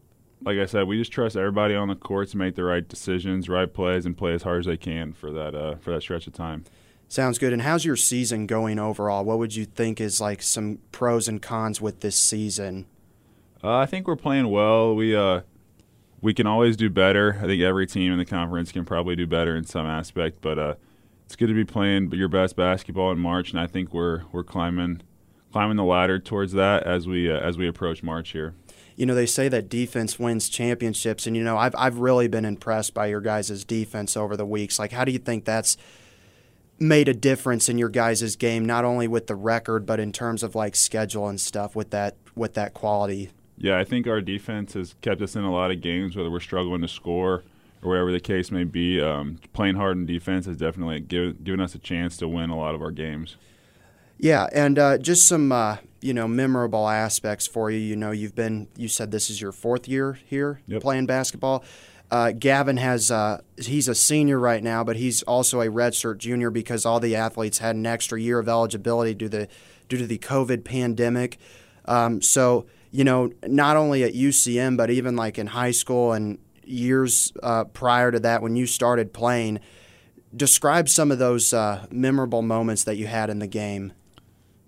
like 0.43 0.57
I 0.57 0.65
said, 0.65 0.87
we 0.87 0.97
just 0.97 1.11
trust 1.11 1.35
everybody 1.35 1.75
on 1.75 1.87
the 1.87 1.95
court 1.95 2.29
to 2.29 2.37
make 2.37 2.55
the 2.55 2.63
right 2.63 2.87
decisions, 2.87 3.49
right 3.49 3.71
plays, 3.71 4.05
and 4.05 4.17
play 4.17 4.33
as 4.33 4.43
hard 4.43 4.59
as 4.59 4.65
they 4.65 4.77
can 4.77 5.13
for 5.13 5.31
that 5.31 5.55
uh, 5.55 5.75
for 5.75 5.91
that 5.91 6.01
stretch 6.01 6.27
of 6.27 6.33
time. 6.33 6.63
Sounds 7.07 7.39
good. 7.39 7.53
And 7.53 7.63
how's 7.63 7.85
your 7.85 7.95
season 7.95 8.45
going 8.45 8.77
overall? 8.77 9.25
What 9.25 9.39
would 9.39 9.55
you 9.55 9.65
think 9.65 9.99
is 9.99 10.21
like 10.21 10.41
some 10.41 10.79
pros 10.91 11.27
and 11.27 11.41
cons 11.41 11.81
with 11.81 12.01
this 12.01 12.15
season? 12.15 12.85
Uh, 13.63 13.77
I 13.77 13.85
think 13.87 14.07
we're 14.07 14.15
playing 14.15 14.49
well. 14.49 14.95
We 14.95 15.15
uh, 15.15 15.41
we 16.21 16.33
can 16.33 16.47
always 16.47 16.77
do 16.77 16.89
better. 16.89 17.37
I 17.41 17.45
think 17.45 17.61
every 17.61 17.87
team 17.87 18.11
in 18.11 18.17
the 18.17 18.25
conference 18.25 18.71
can 18.71 18.85
probably 18.85 19.15
do 19.15 19.27
better 19.27 19.55
in 19.55 19.65
some 19.65 19.85
aspect, 19.85 20.41
but 20.41 20.59
uh, 20.59 20.75
it's 21.25 21.35
good 21.35 21.47
to 21.47 21.53
be 21.53 21.65
playing 21.65 22.11
your 22.11 22.27
best 22.27 22.55
basketball 22.55 23.11
in 23.11 23.19
March, 23.19 23.51
and 23.51 23.59
I 23.59 23.67
think 23.67 23.93
we're 23.93 24.23
we're 24.31 24.43
climbing 24.43 25.01
climbing 25.51 25.77
the 25.77 25.83
ladder 25.83 26.19
towards 26.19 26.53
that 26.53 26.83
as 26.83 27.07
we 27.07 27.31
uh, 27.31 27.39
as 27.39 27.57
we 27.57 27.67
approach 27.67 28.03
March 28.03 28.31
here 28.31 28.53
you 28.99 29.05
know, 29.05 29.15
they 29.15 29.25
say 29.25 29.47
that 29.47 29.69
defense 29.69 30.19
wins 30.19 30.49
championships, 30.49 31.25
and 31.25 31.33
you 31.37 31.41
know, 31.41 31.57
I've 31.57 31.73
I've 31.77 31.99
really 31.99 32.27
been 32.27 32.43
impressed 32.43 32.93
by 32.93 33.07
your 33.07 33.21
guys' 33.21 33.63
defense 33.63 34.17
over 34.17 34.35
the 34.35 34.45
weeks. 34.45 34.77
Like, 34.77 34.91
how 34.91 35.05
do 35.05 35.13
you 35.13 35.19
think 35.19 35.45
that's 35.45 35.77
made 36.79 37.07
a 37.07 37.13
difference 37.13 37.69
in 37.69 37.77
your 37.77 37.87
guys' 37.87 38.35
game, 38.35 38.65
not 38.65 38.83
only 38.83 39.07
with 39.07 39.27
the 39.27 39.35
record, 39.35 39.85
but 39.85 40.01
in 40.01 40.11
terms 40.11 40.43
of 40.43 40.53
like 40.53 40.75
schedule 40.75 41.29
and 41.29 41.39
stuff 41.39 41.77
with 41.77 41.91
that 41.91 42.17
with 42.35 42.55
that 42.55 42.73
quality? 42.73 43.29
Yeah, 43.59 43.77
I 43.77 43.83
think 43.83 44.07
our 44.07 44.21
defense 44.21 44.73
has 44.73 44.95
kept 45.01 45.21
us 45.21 45.35
in 45.35 45.43
a 45.43 45.51
lot 45.51 45.69
of 45.69 45.81
games, 45.81 46.15
whether 46.15 46.31
we're 46.31 46.39
struggling 46.39 46.81
to 46.81 46.87
score 46.87 47.43
or 47.81 47.89
whatever 47.89 48.11
the 48.11 48.19
case 48.21 48.51
may 48.51 48.63
be. 48.63 49.01
Um, 49.01 49.37
playing 49.51 49.75
hard 49.75 49.97
in 49.97 50.05
defense 50.05 50.45
has 50.45 50.57
definitely 50.57 51.01
given, 51.01 51.37
given 51.43 51.59
us 51.59 51.75
a 51.75 51.79
chance 51.79 52.15
to 52.17 52.27
win 52.27 52.49
a 52.49 52.57
lot 52.57 52.73
of 52.73 52.81
our 52.81 52.91
games. 52.91 53.35
Yeah, 54.17 54.47
and 54.53 54.79
uh, 54.79 54.97
just 54.97 55.27
some 55.27 55.51
uh, 55.51 55.77
you 56.01 56.13
know 56.13 56.27
memorable 56.27 56.87
aspects 56.87 57.47
for 57.47 57.69
you. 57.69 57.77
You 57.77 57.97
know, 57.97 58.11
you've 58.11 58.35
been 58.35 58.67
you 58.77 58.87
said 58.87 59.11
this 59.11 59.29
is 59.29 59.41
your 59.41 59.51
fourth 59.51 59.87
year 59.87 60.19
here 60.25 60.61
yep. 60.65 60.81
playing 60.81 61.05
basketball. 61.05 61.63
Uh, 62.11 62.31
Gavin 62.31 62.77
has 62.77 63.11
uh, 63.11 63.41
he's 63.57 63.87
a 63.87 63.95
senior 63.95 64.39
right 64.39 64.63
now, 64.63 64.83
but 64.83 64.95
he's 64.95 65.21
also 65.23 65.61
a 65.61 65.67
redshirt 65.67 66.17
junior 66.17 66.49
because 66.49 66.85
all 66.85 66.99
the 66.99 67.15
athletes 67.15 67.59
had 67.59 67.75
an 67.75 67.85
extra 67.85 68.19
year 68.19 68.39
of 68.39 68.49
eligibility 68.49 69.13
due 69.13 69.29
to 69.29 69.37
the 69.37 69.47
due 69.89 69.97
to 69.97 70.07
the 70.07 70.17
COVID 70.17 70.63
pandemic. 70.63 71.37
Um, 71.85 72.21
so 72.21 72.65
you 72.91 73.03
know, 73.03 73.31
not 73.45 73.77
only 73.77 74.03
at 74.03 74.13
UCM, 74.13 74.77
but 74.77 74.89
even 74.89 75.15
like 75.15 75.37
in 75.37 75.47
high 75.47 75.71
school 75.71 76.13
and 76.13 76.39
years 76.63 77.33
uh, 77.43 77.65
prior 77.65 78.11
to 78.11 78.19
that 78.19 78.41
when 78.41 78.55
you 78.55 78.65
started 78.65 79.13
playing. 79.13 79.59
Describe 80.35 80.87
some 80.87 81.11
of 81.11 81.17
those 81.17 81.53
uh, 81.53 81.87
memorable 81.91 82.41
moments 82.41 82.83
that 82.83 82.97
you 82.97 83.07
had 83.07 83.29
in 83.29 83.39
the 83.39 83.47
game. 83.47 83.93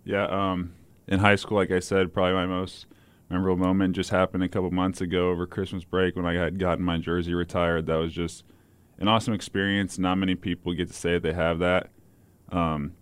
Yeah, 0.04 0.26
um, 0.26 0.74
in 1.08 1.20
high 1.20 1.36
school, 1.36 1.58
like 1.58 1.72
I 1.72 1.80
said, 1.80 2.14
probably 2.14 2.34
my 2.34 2.48
most 2.48 2.88
memorable 3.30 3.64
moment 3.64 3.96
just 3.96 4.10
happened 4.10 4.44
a 4.44 4.50
couple 4.50 4.72
months 4.72 5.02
ago 5.02 5.30
over 5.30 5.46
Christmas 5.46 5.84
break 5.84 6.16
when 6.16 6.26
I 6.26 6.34
had 6.34 6.58
gotten 6.58 6.84
my 6.84 6.98
jersey 6.98 7.34
retired. 7.34 7.86
That 7.86 7.96
was 7.96 8.12
just 8.12 8.44
an 8.98 9.08
awesome 9.08 9.34
experience. 9.34 10.00
Not 10.00 10.16
many 10.16 10.36
people 10.36 10.74
get 10.74 10.88
to 10.88 10.94
say 10.94 11.20
they 11.20 11.34
have 11.34 11.60
that. 11.60 11.90
Um, 12.52 12.94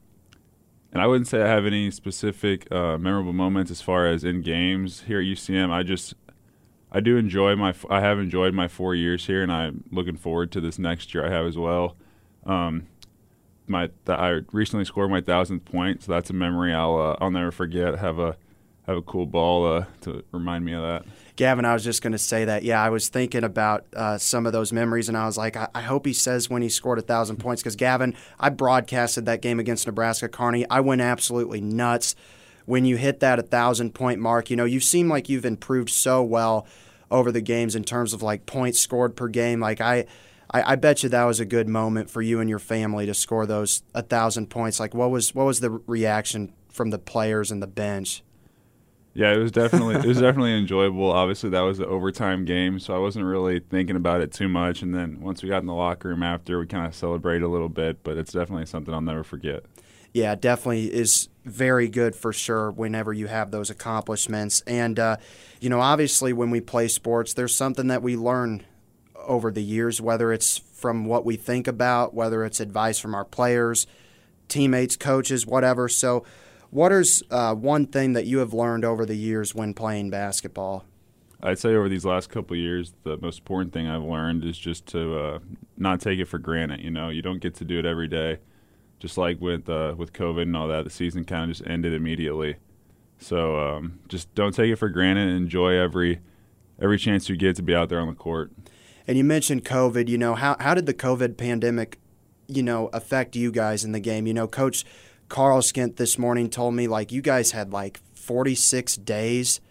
and 0.92 1.02
I 1.02 1.08
wouldn't 1.08 1.28
say 1.28 1.42
I 1.42 1.48
have 1.48 1.66
any 1.66 1.92
specific 1.92 2.72
uh, 2.72 2.98
memorable 2.98 3.34
moments 3.34 3.72
as 3.72 3.82
far 3.82 4.08
as 4.08 4.24
in 4.24 4.42
games 4.42 5.04
here 5.08 5.20
at 5.20 5.26
UCM. 5.26 5.70
I 5.72 5.84
just 5.84 6.14
I 6.92 7.00
do 7.00 7.18
enjoy 7.18 7.56
my 7.56 7.74
I 7.90 8.02
have 8.02 8.20
enjoyed 8.20 8.54
my 8.54 8.68
four 8.68 8.96
years 8.96 9.28
here, 9.28 9.44
and 9.44 9.52
I'm 9.52 9.84
looking 9.92 10.18
forward 10.18 10.52
to 10.54 10.62
this 10.62 10.80
next 10.80 11.14
year 11.14 11.26
I 11.26 11.30
have 11.30 11.46
as 11.46 11.58
well. 11.58 11.96
Um, 12.46 12.88
my 13.68 13.90
I 14.08 14.42
recently 14.52 14.86
scored 14.86 15.12
my 15.12 15.22
thousandth 15.22 15.66
point, 15.66 16.04
so 16.04 16.12
that's 16.12 16.30
a 16.30 16.34
memory 16.34 16.74
I'll 16.74 16.98
uh, 16.98 17.16
I'll 17.22 17.32
never 17.32 17.52
forget. 17.52 18.00
Have 18.00 18.18
a 18.18 18.38
have 18.90 18.98
a 18.98 19.02
cool 19.04 19.26
ball 19.26 19.72
uh, 19.72 19.86
to 20.02 20.24
remind 20.32 20.66
me 20.66 20.74
of 20.74 20.82
that. 20.82 21.06
Gavin, 21.36 21.64
I 21.64 21.74
was 21.74 21.84
just 21.84 22.02
going 22.02 22.12
to 22.12 22.18
say 22.18 22.46
that. 22.46 22.64
Yeah, 22.64 22.84
I 22.84 22.90
was 22.90 23.08
thinking 23.08 23.44
about 23.44 23.86
uh, 23.96 24.18
some 24.18 24.46
of 24.46 24.52
those 24.52 24.74
memories, 24.74 25.08
and 25.08 25.18
I 25.18 25.26
was 25.26 25.38
like, 25.38 25.56
I, 25.56 25.70
I 25.74 25.82
hope 25.82 26.06
he 26.06 26.14
says 26.14 26.50
when 26.50 26.62
he 26.62 26.70
scored 26.70 27.00
a 27.00 27.02
thousand 27.02 27.38
points 27.40 27.62
because 27.62 27.76
Gavin, 27.76 28.16
I 28.40 28.50
broadcasted 28.50 29.26
that 29.26 29.42
game 29.42 29.60
against 29.60 29.88
Nebraska 29.88 30.28
Kearney. 30.28 30.70
I 30.70 30.82
went 30.82 31.02
absolutely 31.02 31.62
nuts 31.62 32.16
when 32.66 32.84
you 32.84 32.98
hit 32.98 33.20
that 33.22 33.40
a 33.40 33.44
thousand 33.44 33.94
point 33.94 34.20
mark. 34.20 34.50
You 34.50 34.58
know, 34.58 34.66
you 34.66 34.80
seem 34.80 35.08
like 35.08 35.30
you've 35.30 35.46
improved 35.46 35.90
so 35.90 36.24
well 36.24 36.68
over 37.12 37.32
the 37.32 37.42
games 37.42 37.76
in 37.76 37.84
terms 37.84 38.14
of 38.14 38.22
like 38.22 38.46
points 38.46 38.80
scored 38.80 39.16
per 39.16 39.28
game. 39.28 39.60
Like 39.60 39.82
I. 39.82 40.06
I, 40.52 40.72
I, 40.72 40.76
bet 40.78 41.04
you 41.04 41.10
that 41.10 41.26
was 41.26 41.40
a 41.40 41.46
good 41.46 41.70
moment 41.70 42.10
for 42.10 42.24
you 42.24 42.40
and 42.40 42.50
your 42.50 42.58
family 42.58 43.06
to 43.06 43.14
score 43.14 43.46
those 43.46 43.84
a 43.94 44.02
thousand 44.02 44.50
points. 44.50 44.80
Like, 44.80 44.96
what 44.96 45.12
was 45.12 45.36
what 45.36 45.46
was 45.46 45.60
the 45.60 45.70
reaction 45.70 46.54
from 46.70 46.90
the 46.90 46.98
players 46.98 47.52
and 47.52 47.62
the 47.62 47.68
bench? 47.68 48.24
Yeah, 49.20 49.34
it 49.34 49.38
was 49.38 49.52
definitely 49.52 49.96
it 49.96 50.06
was 50.06 50.22
definitely 50.22 50.58
enjoyable. 50.58 51.12
Obviously, 51.12 51.50
that 51.50 51.60
was 51.60 51.78
the 51.78 51.86
overtime 51.86 52.46
game, 52.46 52.80
so 52.80 52.96
I 52.96 53.00
wasn't 53.00 53.26
really 53.26 53.60
thinking 53.60 53.98
about 53.98 54.22
it 54.22 54.32
too 54.32 54.48
much. 54.48 54.82
And 54.82 54.96
then 54.96 55.20
once 55.20 55.44
we 55.44 55.50
got 55.50 55.58
in 55.58 55.66
the 55.66 55.74
locker 55.74 56.08
room 56.08 56.24
after, 56.24 56.58
we 56.58 56.66
kind 56.68 56.88
of 56.88 56.96
celebrated 56.96 57.44
a 57.44 57.50
little 57.50 57.68
bit. 57.68 58.02
But 58.02 58.16
it's 58.16 58.32
definitely 58.32 58.66
something 58.66 58.94
I'll 58.94 59.02
never 59.02 59.26
forget. 59.26 59.66
Yeah, 60.14 60.36
definitely 60.36 60.94
is 60.94 61.28
very 61.44 61.90
good 61.90 62.16
for 62.16 62.32
sure. 62.32 62.72
Whenever 62.72 63.12
you 63.12 63.28
have 63.28 63.52
those 63.52 63.70
accomplishments, 63.70 64.62
and 64.62 64.98
uh, 64.98 65.18
you 65.60 65.70
know, 65.70 65.82
obviously, 65.82 66.32
when 66.32 66.50
we 66.50 66.62
play 66.62 66.88
sports, 66.88 67.34
there's 67.34 67.54
something 67.54 67.88
that 67.88 68.02
we 68.02 68.16
learn 68.16 68.64
over 69.28 69.52
the 69.52 69.62
years, 69.62 70.00
whether 70.00 70.32
it's 70.32 70.60
from 70.60 71.04
what 71.04 71.26
we 71.26 71.36
think 71.36 71.68
about, 71.68 72.14
whether 72.14 72.46
it's 72.46 72.62
advice 72.62 73.00
from 73.00 73.14
our 73.14 73.26
players, 73.26 73.86
teammates, 74.48 74.96
coaches, 74.96 75.46
whatever. 75.46 75.90
So, 75.90 76.24
what 76.72 76.92
is 76.92 77.24
uh, 77.32 77.56
one 77.56 77.88
thing 77.88 78.14
that 78.14 78.26
you 78.26 78.40
have 78.40 78.54
learned 78.54 78.86
over 78.86 79.06
the 79.06 79.16
years 79.16 79.56
when 79.56 79.74
playing 79.74 80.10
basketball? 80.10 80.86
I'd 81.42 81.58
say 81.58 81.70
over 81.70 81.88
these 81.88 82.06
last 82.06 82.30
couple 82.30 82.56
years, 82.58 82.94
the 83.04 83.18
most 83.18 83.40
important 83.40 83.72
thing 83.72 83.88
I've 83.88 84.04
learned 84.04 84.44
is 84.44 84.58
just 84.58 84.86
to 84.88 85.18
uh, 85.18 85.40
not 85.78 86.02
take 86.02 86.20
it 86.20 86.26
for 86.26 86.38
granted. 86.38 86.82
You 86.82 86.92
know, 86.92 87.10
you 87.10 87.22
don't 87.22 87.40
get 87.40 87.56
to 87.56 87.66
do 87.66 87.80
it 87.80 87.86
every 87.86 88.08
day. 88.08 88.40
Just 89.00 89.18
like 89.18 89.40
with 89.40 89.70
uh, 89.70 89.96
with 89.98 90.12
COVID 90.12 90.42
and 90.42 90.58
all 90.58 90.68
that, 90.68 90.84
the 90.84 90.90
season 90.90 91.24
kind 91.24 91.50
of 91.50 91.58
just 91.58 91.70
ended 91.70 91.94
immediately. 91.94 92.58
So 93.18 93.58
um, 93.58 94.00
just 94.10 94.34
don't 94.36 94.54
take 94.54 94.70
it 94.70 94.76
for 94.76 94.90
granted. 94.90 95.30
And 95.30 95.38
enjoy 95.38 95.76
every 95.76 96.20
every 96.82 96.98
chance 96.98 97.30
you 97.30 97.38
get 97.38 97.56
to 97.56 97.62
be 97.62 97.74
out 97.74 97.88
there 97.88 98.02
on 98.02 98.08
the 98.08 98.14
court. 98.14 98.52
And 99.08 99.18
you 99.18 99.24
mentioned 99.24 99.64
COVID. 99.64 100.10
You 100.10 100.18
know, 100.18 100.36
how 100.36 100.58
how 100.60 100.74
did 100.74 100.86
the 100.86 100.94
COVID 100.94 101.38
pandemic, 101.38 102.00
you 102.48 102.62
know, 102.62 102.90
affect 102.92 103.38
you 103.38 103.54
guys 103.54 103.86
in 103.86 103.94
the 103.94 104.02
game? 104.02 104.28
You 104.28 104.34
know, 104.34 104.48
Coach 104.48 104.84
Karleskint 105.30 105.96
this 105.96 106.18
morning 106.18 106.50
told 106.50 106.74
me 106.74 106.88
like 106.88 107.12
you 107.12 107.22
guys 107.22 107.52
had 107.52 107.72
like 107.72 108.00
46 108.14 108.98
days 108.98 109.62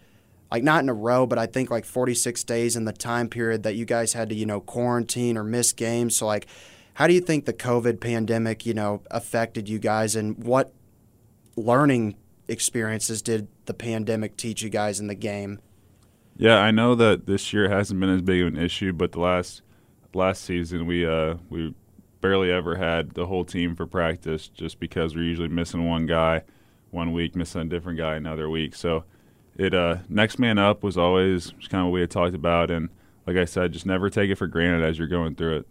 like 0.51 0.63
not 0.63 0.81
in 0.83 0.89
a 0.89 0.93
row, 0.93 1.25
but 1.25 1.37
I 1.37 1.45
think 1.45 1.69
like 1.69 1.85
46 1.85 2.43
days 2.43 2.75
in 2.75 2.85
the 2.85 2.93
time 2.93 3.29
period 3.29 3.63
that 3.63 3.75
you 3.75 3.85
guys 3.85 4.13
had 4.13 4.29
to, 4.29 4.35
you 4.35 4.45
know, 4.45 4.59
quarantine 4.59 5.37
or 5.37 5.43
miss 5.43 5.73
games. 5.73 6.15
So 6.17 6.25
like, 6.25 6.47
how 6.95 7.07
do 7.07 7.13
you 7.13 7.21
think 7.21 7.45
the 7.45 7.53
COVID 7.53 7.99
pandemic, 7.99 8.65
you 8.65 8.73
know, 8.73 9.01
affected 9.11 9.69
you 9.69 9.79
guys, 9.79 10.15
and 10.15 10.43
what 10.43 10.73
learning 11.55 12.15
experiences 12.47 13.21
did 13.21 13.47
the 13.65 13.73
pandemic 13.73 14.35
teach 14.37 14.61
you 14.61 14.69
guys 14.69 14.99
in 14.99 15.07
the 15.07 15.15
game? 15.15 15.59
Yeah, 16.35 16.57
I 16.57 16.71
know 16.71 16.95
that 16.95 17.25
this 17.25 17.53
year 17.53 17.69
hasn't 17.69 17.99
been 17.99 18.09
as 18.09 18.21
big 18.21 18.41
of 18.41 18.47
an 18.47 18.57
issue, 18.57 18.91
but 18.91 19.11
the 19.11 19.19
last 19.19 19.61
last 20.13 20.43
season 20.43 20.87
we 20.87 21.05
uh, 21.05 21.35
we 21.49 21.73
barely 22.21 22.51
ever 22.51 22.75
had 22.75 23.11
the 23.11 23.25
whole 23.25 23.45
team 23.45 23.75
for 23.75 23.85
practice 23.85 24.47
just 24.47 24.79
because 24.79 25.15
we're 25.15 25.23
usually 25.23 25.47
missing 25.47 25.87
one 25.87 26.05
guy 26.05 26.43
one 26.91 27.13
week, 27.13 27.35
missing 27.35 27.61
a 27.61 27.65
different 27.65 27.97
guy 27.97 28.15
another 28.15 28.49
week. 28.49 28.75
So 28.75 29.03
it 29.57 29.73
uh, 29.73 29.97
next 30.07 30.39
man 30.39 30.57
up 30.57 30.83
was 30.83 30.97
always 30.97 31.51
kind 31.69 31.81
of 31.81 31.87
what 31.87 31.93
we 31.93 32.01
had 32.01 32.11
talked 32.11 32.35
about, 32.35 32.71
and 32.71 32.89
like 33.27 33.37
I 33.37 33.45
said, 33.45 33.73
just 33.73 33.85
never 33.85 34.09
take 34.09 34.29
it 34.29 34.35
for 34.35 34.47
granted 34.47 34.83
as 34.83 34.97
you're 34.97 35.07
going 35.07 35.35
through 35.35 35.57
it. 35.57 35.67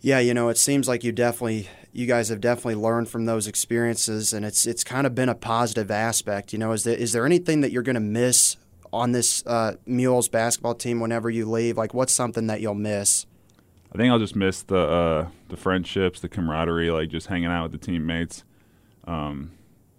Yeah, 0.00 0.18
you 0.18 0.32
know, 0.32 0.48
it 0.48 0.56
seems 0.56 0.88
like 0.88 1.04
you 1.04 1.12
definitely 1.12 1.68
you 1.92 2.06
guys 2.06 2.28
have 2.28 2.40
definitely 2.40 2.76
learned 2.76 3.08
from 3.08 3.26
those 3.26 3.46
experiences 3.46 4.32
and 4.32 4.46
it's 4.46 4.66
it's 4.66 4.84
kind 4.84 5.06
of 5.06 5.14
been 5.14 5.28
a 5.28 5.34
positive 5.34 5.90
aspect. 5.90 6.52
You 6.52 6.58
know, 6.58 6.72
is 6.72 6.84
there 6.84 6.96
is 6.96 7.12
there 7.12 7.26
anything 7.26 7.60
that 7.60 7.72
you're 7.72 7.82
going 7.82 7.94
to 7.94 8.00
miss 8.00 8.56
on 8.92 9.12
this 9.12 9.44
uh, 9.46 9.76
Mules 9.86 10.28
basketball 10.28 10.74
team 10.74 11.00
whenever 11.00 11.28
you 11.28 11.48
leave? 11.50 11.76
Like 11.76 11.92
what's 11.92 12.12
something 12.12 12.46
that 12.46 12.60
you'll 12.60 12.74
miss? 12.74 13.26
I 13.92 13.96
think 13.96 14.10
I'll 14.10 14.18
just 14.18 14.36
miss 14.36 14.62
the 14.62 14.78
uh, 14.78 15.28
the 15.48 15.56
friendships, 15.56 16.20
the 16.20 16.28
camaraderie, 16.28 16.90
like 16.90 17.08
just 17.08 17.26
hanging 17.26 17.50
out 17.50 17.64
with 17.64 17.72
the 17.72 17.86
teammates. 17.86 18.44
Um, 19.04 19.52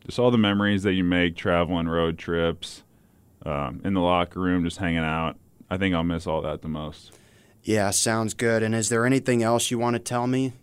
just 0.05 0.17
all 0.17 0.31
the 0.31 0.37
memories 0.37 0.83
that 0.83 0.93
you 0.93 1.03
make 1.03 1.35
traveling 1.35 1.87
road 1.87 2.17
trips, 2.17 2.83
um, 3.45 3.81
in 3.83 3.93
the 3.93 4.01
locker 4.01 4.39
room, 4.39 4.63
just 4.63 4.77
hanging 4.77 4.99
out. 4.99 5.37
I 5.69 5.77
think 5.77 5.93
I'll 5.93 6.03
miss 6.03 6.27
all 6.27 6.41
that 6.41 6.61
the 6.61 6.67
most. 6.67 7.11
Yeah, 7.63 7.91
sounds 7.91 8.33
good. 8.33 8.63
And 8.63 8.73
is 8.73 8.89
there 8.89 9.05
anything 9.05 9.43
else 9.43 9.69
you 9.71 9.77
want 9.77 9.95
to 9.95 9.99
tell 9.99 10.27
me? 10.27 10.53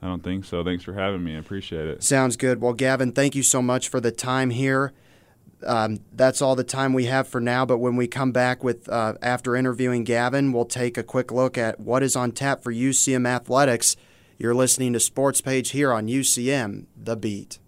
I 0.00 0.06
don't 0.06 0.22
think 0.22 0.44
so. 0.44 0.62
Thanks 0.64 0.84
for 0.84 0.94
having 0.94 1.24
me. 1.24 1.34
I 1.34 1.38
appreciate 1.38 1.86
it. 1.86 2.02
Sounds 2.02 2.36
good. 2.36 2.60
Well, 2.60 2.72
Gavin, 2.72 3.12
thank 3.12 3.34
you 3.34 3.42
so 3.42 3.62
much 3.62 3.88
for 3.88 4.00
the 4.00 4.10
time 4.10 4.50
here. 4.50 4.92
Um, 5.66 6.00
that's 6.12 6.42
all 6.42 6.54
the 6.56 6.64
time 6.64 6.92
we 6.92 7.06
have 7.06 7.28
for 7.28 7.40
now. 7.40 7.64
But 7.64 7.78
when 7.78 7.96
we 7.96 8.06
come 8.06 8.32
back 8.32 8.62
with 8.62 8.88
uh, 8.88 9.14
after 9.22 9.56
interviewing 9.56 10.04
Gavin, 10.04 10.52
we'll 10.52 10.64
take 10.64 10.96
a 10.98 11.02
quick 11.02 11.32
look 11.32 11.58
at 11.58 11.80
what 11.80 12.02
is 12.02 12.16
on 12.16 12.32
tap 12.32 12.62
for 12.62 12.72
UCM 12.72 13.26
athletics. 13.26 13.96
You're 14.38 14.54
listening 14.54 14.92
to 14.94 15.00
Sports 15.00 15.40
Page 15.40 15.70
here 15.70 15.92
on 15.92 16.06
UCM, 16.06 16.86
The 16.96 17.16
Beat. 17.16 17.58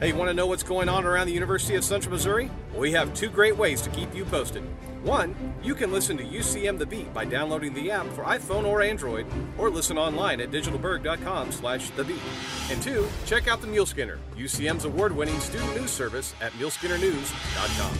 Hey, 0.00 0.08
you 0.08 0.16
want 0.16 0.28
to 0.28 0.34
know 0.34 0.46
what's 0.46 0.62
going 0.62 0.88
on 0.88 1.04
around 1.04 1.28
the 1.28 1.32
University 1.32 1.76
of 1.76 1.84
Central 1.84 2.12
Missouri? 2.12 2.50
We 2.74 2.92
have 2.92 3.14
two 3.14 3.30
great 3.30 3.56
ways 3.56 3.80
to 3.82 3.90
keep 3.90 4.14
you 4.14 4.24
posted. 4.26 4.62
One, 5.04 5.34
you 5.62 5.74
can 5.74 5.92
listen 5.92 6.16
to 6.16 6.24
UCM 6.24 6.78
The 6.78 6.86
Beat 6.86 7.12
by 7.12 7.26
downloading 7.26 7.74
the 7.74 7.90
app 7.90 8.06
for 8.08 8.24
iPhone 8.24 8.64
or 8.64 8.80
Android, 8.80 9.26
or 9.58 9.68
listen 9.68 9.98
online 9.98 10.40
at 10.40 10.50
digitalburg.com 10.50 11.52
slash 11.52 11.90
The 11.90 12.04
Beat. 12.04 12.22
And 12.70 12.82
two, 12.82 13.06
check 13.26 13.46
out 13.46 13.60
the 13.60 13.66
Muleskinner, 13.66 14.16
UCM's 14.34 14.86
award-winning 14.86 15.38
student 15.40 15.76
news 15.76 15.90
service 15.90 16.34
at 16.40 16.52
muleskinnernews.com. 16.52 17.98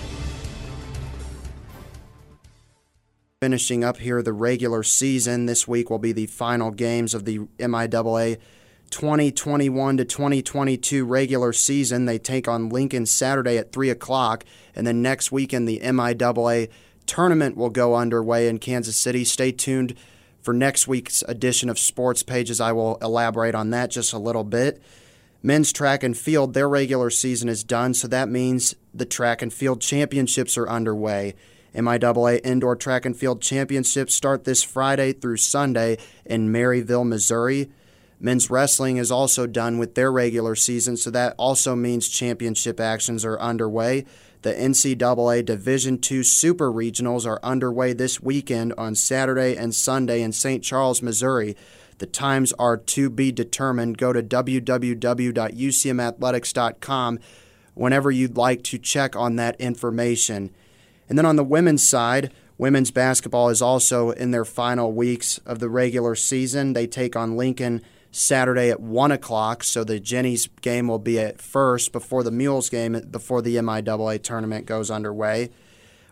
Finishing 3.42 3.84
up 3.84 3.98
here 3.98 4.22
the 4.22 4.32
regular 4.32 4.82
season, 4.82 5.44
this 5.44 5.68
week 5.68 5.90
will 5.90 5.98
be 5.98 6.12
the 6.12 6.24
final 6.24 6.70
games 6.70 7.12
of 7.12 7.26
the 7.26 7.40
MIAA 7.58 8.38
2021 8.88 9.98
to 9.98 10.04
2022 10.06 11.04
regular 11.04 11.52
season. 11.52 12.06
They 12.06 12.18
take 12.18 12.48
on 12.48 12.70
Lincoln 12.70 13.04
Saturday 13.04 13.58
at 13.58 13.72
3 13.72 13.90
o'clock. 13.90 14.44
And 14.74 14.86
then 14.86 15.02
next 15.02 15.30
weekend, 15.30 15.68
the 15.68 15.80
MIAA 15.80 16.70
tournament 17.06 17.56
will 17.56 17.70
go 17.70 17.94
underway 17.94 18.48
in 18.48 18.58
Kansas 18.58 18.96
City. 18.96 19.24
Stay 19.24 19.52
tuned 19.52 19.94
for 20.40 20.52
next 20.52 20.86
week's 20.86 21.22
edition 21.28 21.68
of 21.68 21.78
Sports 21.78 22.22
Pages. 22.22 22.60
I 22.60 22.72
will 22.72 22.98
elaborate 23.00 23.54
on 23.54 23.70
that 23.70 23.90
just 23.90 24.12
a 24.12 24.18
little 24.18 24.44
bit. 24.44 24.82
Men's 25.42 25.72
track 25.72 26.02
and 26.02 26.16
field, 26.16 26.54
their 26.54 26.68
regular 26.68 27.10
season 27.10 27.48
is 27.48 27.64
done, 27.64 27.92
so 27.92 28.08
that 28.08 28.28
means 28.28 28.74
the 28.94 29.04
track 29.04 29.42
and 29.42 29.52
field 29.52 29.80
championships 29.80 30.56
are 30.56 30.68
underway. 30.68 31.34
MIAA 31.74 32.40
Indoor 32.44 32.76
Track 32.76 33.04
and 33.04 33.16
Field 33.16 33.42
Championships 33.42 34.14
start 34.14 34.44
this 34.44 34.62
Friday 34.62 35.12
through 35.12 35.38
Sunday 35.38 35.98
in 36.24 36.52
Maryville, 36.52 37.06
Missouri. 37.06 37.70
Men's 38.20 38.48
wrestling 38.48 38.96
is 38.96 39.10
also 39.10 39.46
done 39.46 39.76
with 39.78 39.96
their 39.96 40.10
regular 40.10 40.54
season, 40.54 40.96
so 40.96 41.10
that 41.10 41.34
also 41.36 41.74
means 41.74 42.08
championship 42.08 42.78
actions 42.80 43.24
are 43.24 43.38
underway. 43.40 44.06
The 44.44 44.52
NCAA 44.52 45.44
Division 45.46 45.98
II 45.98 46.22
Super 46.22 46.70
Regionals 46.70 47.26
are 47.26 47.40
underway 47.42 47.94
this 47.94 48.20
weekend 48.20 48.74
on 48.76 48.94
Saturday 48.94 49.56
and 49.56 49.74
Sunday 49.74 50.20
in 50.20 50.32
St. 50.32 50.62
Charles, 50.62 51.00
Missouri. 51.00 51.56
The 51.96 52.04
times 52.04 52.52
are 52.58 52.76
to 52.76 53.08
be 53.08 53.32
determined. 53.32 53.96
Go 53.96 54.12
to 54.12 54.22
www.ucmathletics.com 54.22 57.18
whenever 57.72 58.10
you'd 58.10 58.36
like 58.36 58.62
to 58.64 58.76
check 58.76 59.16
on 59.16 59.36
that 59.36 59.58
information. 59.58 60.50
And 61.08 61.16
then 61.16 61.24
on 61.24 61.36
the 61.36 61.42
women's 61.42 61.88
side, 61.88 62.30
women's 62.58 62.90
basketball 62.90 63.48
is 63.48 63.62
also 63.62 64.10
in 64.10 64.30
their 64.30 64.44
final 64.44 64.92
weeks 64.92 65.38
of 65.46 65.58
the 65.58 65.70
regular 65.70 66.14
season. 66.14 66.74
They 66.74 66.86
take 66.86 67.16
on 67.16 67.38
Lincoln 67.38 67.80
Saturday 68.14 68.70
at 68.70 68.80
1 68.80 69.10
o'clock. 69.10 69.64
So 69.64 69.82
the 69.82 69.98
Jennies 69.98 70.48
game 70.60 70.86
will 70.86 71.00
be 71.00 71.18
at 71.18 71.42
first 71.42 71.90
before 71.90 72.22
the 72.22 72.30
Mules 72.30 72.68
game, 72.68 73.00
before 73.10 73.42
the 73.42 73.56
MIAA 73.56 74.22
tournament 74.22 74.66
goes 74.66 74.90
underway. 74.90 75.50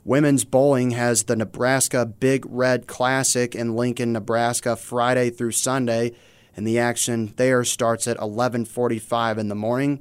Women's 0.04 0.44
bowling 0.44 0.90
has 0.90 1.24
the 1.24 1.36
Nebraska 1.36 2.04
Big 2.04 2.44
Red 2.48 2.88
Classic 2.88 3.54
in 3.54 3.76
Lincoln, 3.76 4.12
Nebraska, 4.12 4.74
Friday 4.74 5.30
through 5.30 5.52
Sunday, 5.52 6.12
and 6.56 6.66
the 6.66 6.76
action 6.76 7.34
there 7.36 7.62
starts 7.62 8.08
at 8.08 8.18
11:45 8.18 9.38
in 9.38 9.46
the 9.46 9.54
morning. 9.54 10.00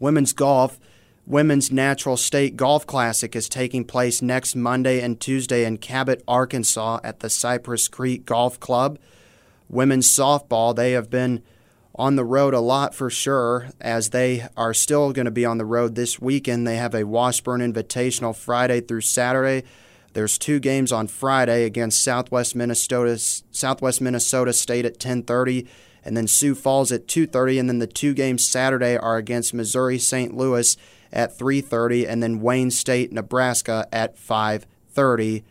Women's 0.00 0.32
golf, 0.32 0.80
Women's 1.24 1.70
Natural 1.70 2.16
State 2.16 2.56
Golf 2.56 2.84
Classic 2.88 3.36
is 3.36 3.48
taking 3.48 3.84
place 3.84 4.20
next 4.20 4.56
Monday 4.56 5.00
and 5.00 5.20
Tuesday 5.20 5.64
in 5.64 5.78
Cabot, 5.78 6.24
Arkansas 6.26 6.98
at 7.04 7.20
the 7.20 7.30
Cypress 7.30 7.86
Creek 7.86 8.26
Golf 8.26 8.58
Club 8.58 8.98
women's 9.72 10.06
softball, 10.06 10.76
they 10.76 10.92
have 10.92 11.10
been 11.10 11.42
on 11.94 12.16
the 12.16 12.24
road 12.24 12.54
a 12.54 12.60
lot 12.60 12.94
for 12.94 13.10
sure, 13.10 13.68
as 13.80 14.10
they 14.10 14.46
are 14.56 14.72
still 14.72 15.12
going 15.12 15.24
to 15.24 15.30
be 15.30 15.44
on 15.44 15.58
the 15.58 15.64
road 15.64 15.94
this 15.94 16.20
weekend. 16.20 16.66
They 16.66 16.76
have 16.76 16.94
a 16.94 17.04
Washburn 17.04 17.60
Invitational 17.60 18.36
Friday 18.36 18.80
through 18.80 19.00
Saturday. 19.00 19.66
There's 20.14 20.38
two 20.38 20.60
games 20.60 20.92
on 20.92 21.06
Friday 21.06 21.64
against 21.64 22.02
Southwest 22.02 22.54
Minnesota, 22.54 23.18
Southwest 23.18 24.00
Minnesota 24.00 24.52
State 24.52 24.84
at 24.84 24.98
10:30, 24.98 25.66
and 26.04 26.16
then 26.16 26.26
Sioux 26.26 26.54
Falls 26.54 26.92
at 26.92 27.08
2:30, 27.08 27.58
and 27.58 27.68
then 27.68 27.78
the 27.78 27.86
two 27.86 28.14
games 28.14 28.46
Saturday 28.46 28.96
are 28.96 29.16
against 29.16 29.54
Missouri 29.54 29.98
St. 29.98 30.36
Louis 30.36 30.76
at 31.12 31.36
3:30, 31.36 32.06
and 32.06 32.22
then 32.22 32.40
Wayne 32.40 32.70
State, 32.70 33.12
Nebraska 33.12 33.86
at 33.92 34.18
5:30 34.18 35.44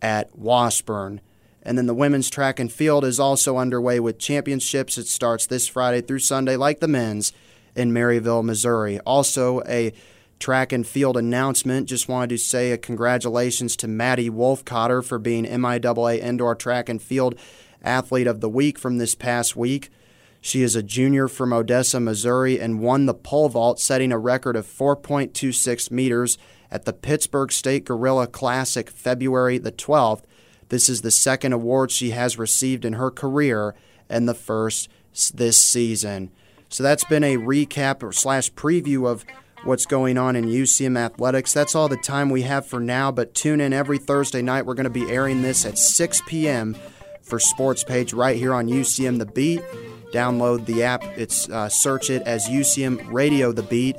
at 0.00 0.36
Washburn. 0.38 1.20
And 1.62 1.78
then 1.78 1.86
the 1.86 1.94
women's 1.94 2.28
track 2.28 2.58
and 2.58 2.72
field 2.72 3.04
is 3.04 3.20
also 3.20 3.56
underway 3.56 4.00
with 4.00 4.18
championships. 4.18 4.98
It 4.98 5.06
starts 5.06 5.46
this 5.46 5.68
Friday 5.68 6.00
through 6.00 6.18
Sunday, 6.20 6.56
like 6.56 6.80
the 6.80 6.88
men's, 6.88 7.32
in 7.74 7.92
Maryville, 7.92 8.44
Missouri. 8.44 8.98
Also, 9.00 9.62
a 9.68 9.92
track 10.42 10.72
and 10.72 10.86
field 10.86 11.16
announcement. 11.16 11.88
Just 11.88 12.08
wanted 12.08 12.30
to 12.30 12.38
say 12.38 12.72
a 12.72 12.78
congratulations 12.78 13.76
to 13.76 13.88
Maddie 13.88 14.28
Wolfcotter 14.28 15.04
for 15.04 15.18
being 15.18 15.44
MIAA 15.44 16.18
Indoor 16.18 16.56
Track 16.56 16.88
and 16.88 17.00
Field 17.00 17.36
Athlete 17.82 18.26
of 18.26 18.40
the 18.40 18.48
Week 18.48 18.78
from 18.78 18.98
this 18.98 19.14
past 19.14 19.54
week. 19.54 19.90
She 20.40 20.62
is 20.62 20.74
a 20.74 20.82
junior 20.82 21.28
from 21.28 21.52
Odessa, 21.52 22.00
Missouri, 22.00 22.60
and 22.60 22.80
won 22.80 23.06
the 23.06 23.14
pole 23.14 23.48
vault, 23.48 23.78
setting 23.78 24.10
a 24.10 24.18
record 24.18 24.56
of 24.56 24.66
4.26 24.66 25.92
meters 25.92 26.36
at 26.68 26.84
the 26.84 26.92
Pittsburg 26.92 27.52
State 27.52 27.84
Gorilla 27.84 28.26
Classic 28.26 28.90
February 28.90 29.58
the 29.58 29.70
12th. 29.70 30.24
This 30.72 30.88
is 30.88 31.02
the 31.02 31.10
second 31.10 31.52
award 31.52 31.90
she 31.90 32.12
has 32.12 32.38
received 32.38 32.86
in 32.86 32.94
her 32.94 33.10
career 33.10 33.74
and 34.08 34.26
the 34.26 34.32
first 34.32 34.88
this 35.34 35.60
season. 35.60 36.30
So 36.70 36.82
that's 36.82 37.04
been 37.04 37.22
a 37.22 37.36
recap 37.36 38.02
or 38.02 38.10
slash 38.10 38.50
preview 38.54 39.06
of 39.06 39.26
what's 39.64 39.84
going 39.84 40.16
on 40.16 40.34
in 40.34 40.46
UCM 40.46 40.98
athletics. 40.98 41.52
That's 41.52 41.74
all 41.74 41.90
the 41.90 41.98
time 41.98 42.30
we 42.30 42.40
have 42.42 42.66
for 42.66 42.80
now, 42.80 43.12
but 43.12 43.34
tune 43.34 43.60
in 43.60 43.74
every 43.74 43.98
Thursday 43.98 44.40
night. 44.40 44.64
We're 44.64 44.72
going 44.72 44.84
to 44.84 44.90
be 44.90 45.10
airing 45.10 45.42
this 45.42 45.66
at 45.66 45.76
6 45.76 46.22
p.m. 46.26 46.74
for 47.20 47.38
Sports 47.38 47.84
Page 47.84 48.14
right 48.14 48.38
here 48.38 48.54
on 48.54 48.66
UCM 48.66 49.18
The 49.18 49.26
Beat. 49.26 49.60
Download 50.14 50.64
the 50.64 50.84
app. 50.84 51.04
It's 51.18 51.50
uh, 51.50 51.68
search 51.68 52.08
it 52.08 52.22
as 52.22 52.48
UCM 52.48 53.12
Radio 53.12 53.52
The 53.52 53.62
Beat 53.64 53.96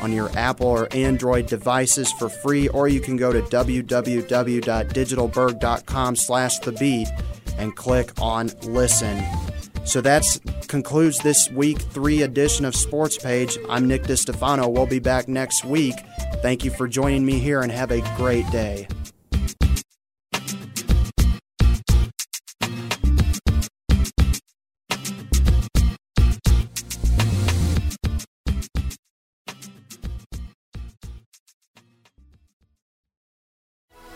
on 0.00 0.12
your 0.12 0.28
Apple 0.36 0.66
or 0.66 0.88
Android 0.92 1.46
devices 1.46 2.10
for 2.12 2.28
free, 2.28 2.68
or 2.68 2.88
you 2.88 3.00
can 3.00 3.16
go 3.16 3.32
to 3.32 3.40
www.digitalburg.com 3.42 6.16
slash 6.16 6.58
the 6.58 6.72
beat 6.72 7.08
and 7.58 7.76
click 7.76 8.10
on 8.20 8.50
listen. 8.62 9.22
So 9.84 10.00
that 10.02 10.24
concludes 10.68 11.18
this 11.20 11.50
week 11.50 11.80
three 11.80 12.22
edition 12.22 12.64
of 12.64 12.74
Sports 12.76 13.16
Page. 13.16 13.56
I'm 13.70 13.88
Nick 13.88 14.02
DiStefano. 14.02 14.70
We'll 14.70 14.86
be 14.86 14.98
back 14.98 15.28
next 15.28 15.64
week. 15.64 15.94
Thank 16.42 16.64
you 16.64 16.70
for 16.70 16.86
joining 16.86 17.24
me 17.24 17.38
here 17.38 17.62
and 17.62 17.72
have 17.72 17.90
a 17.90 18.02
great 18.16 18.48
day. 18.50 18.86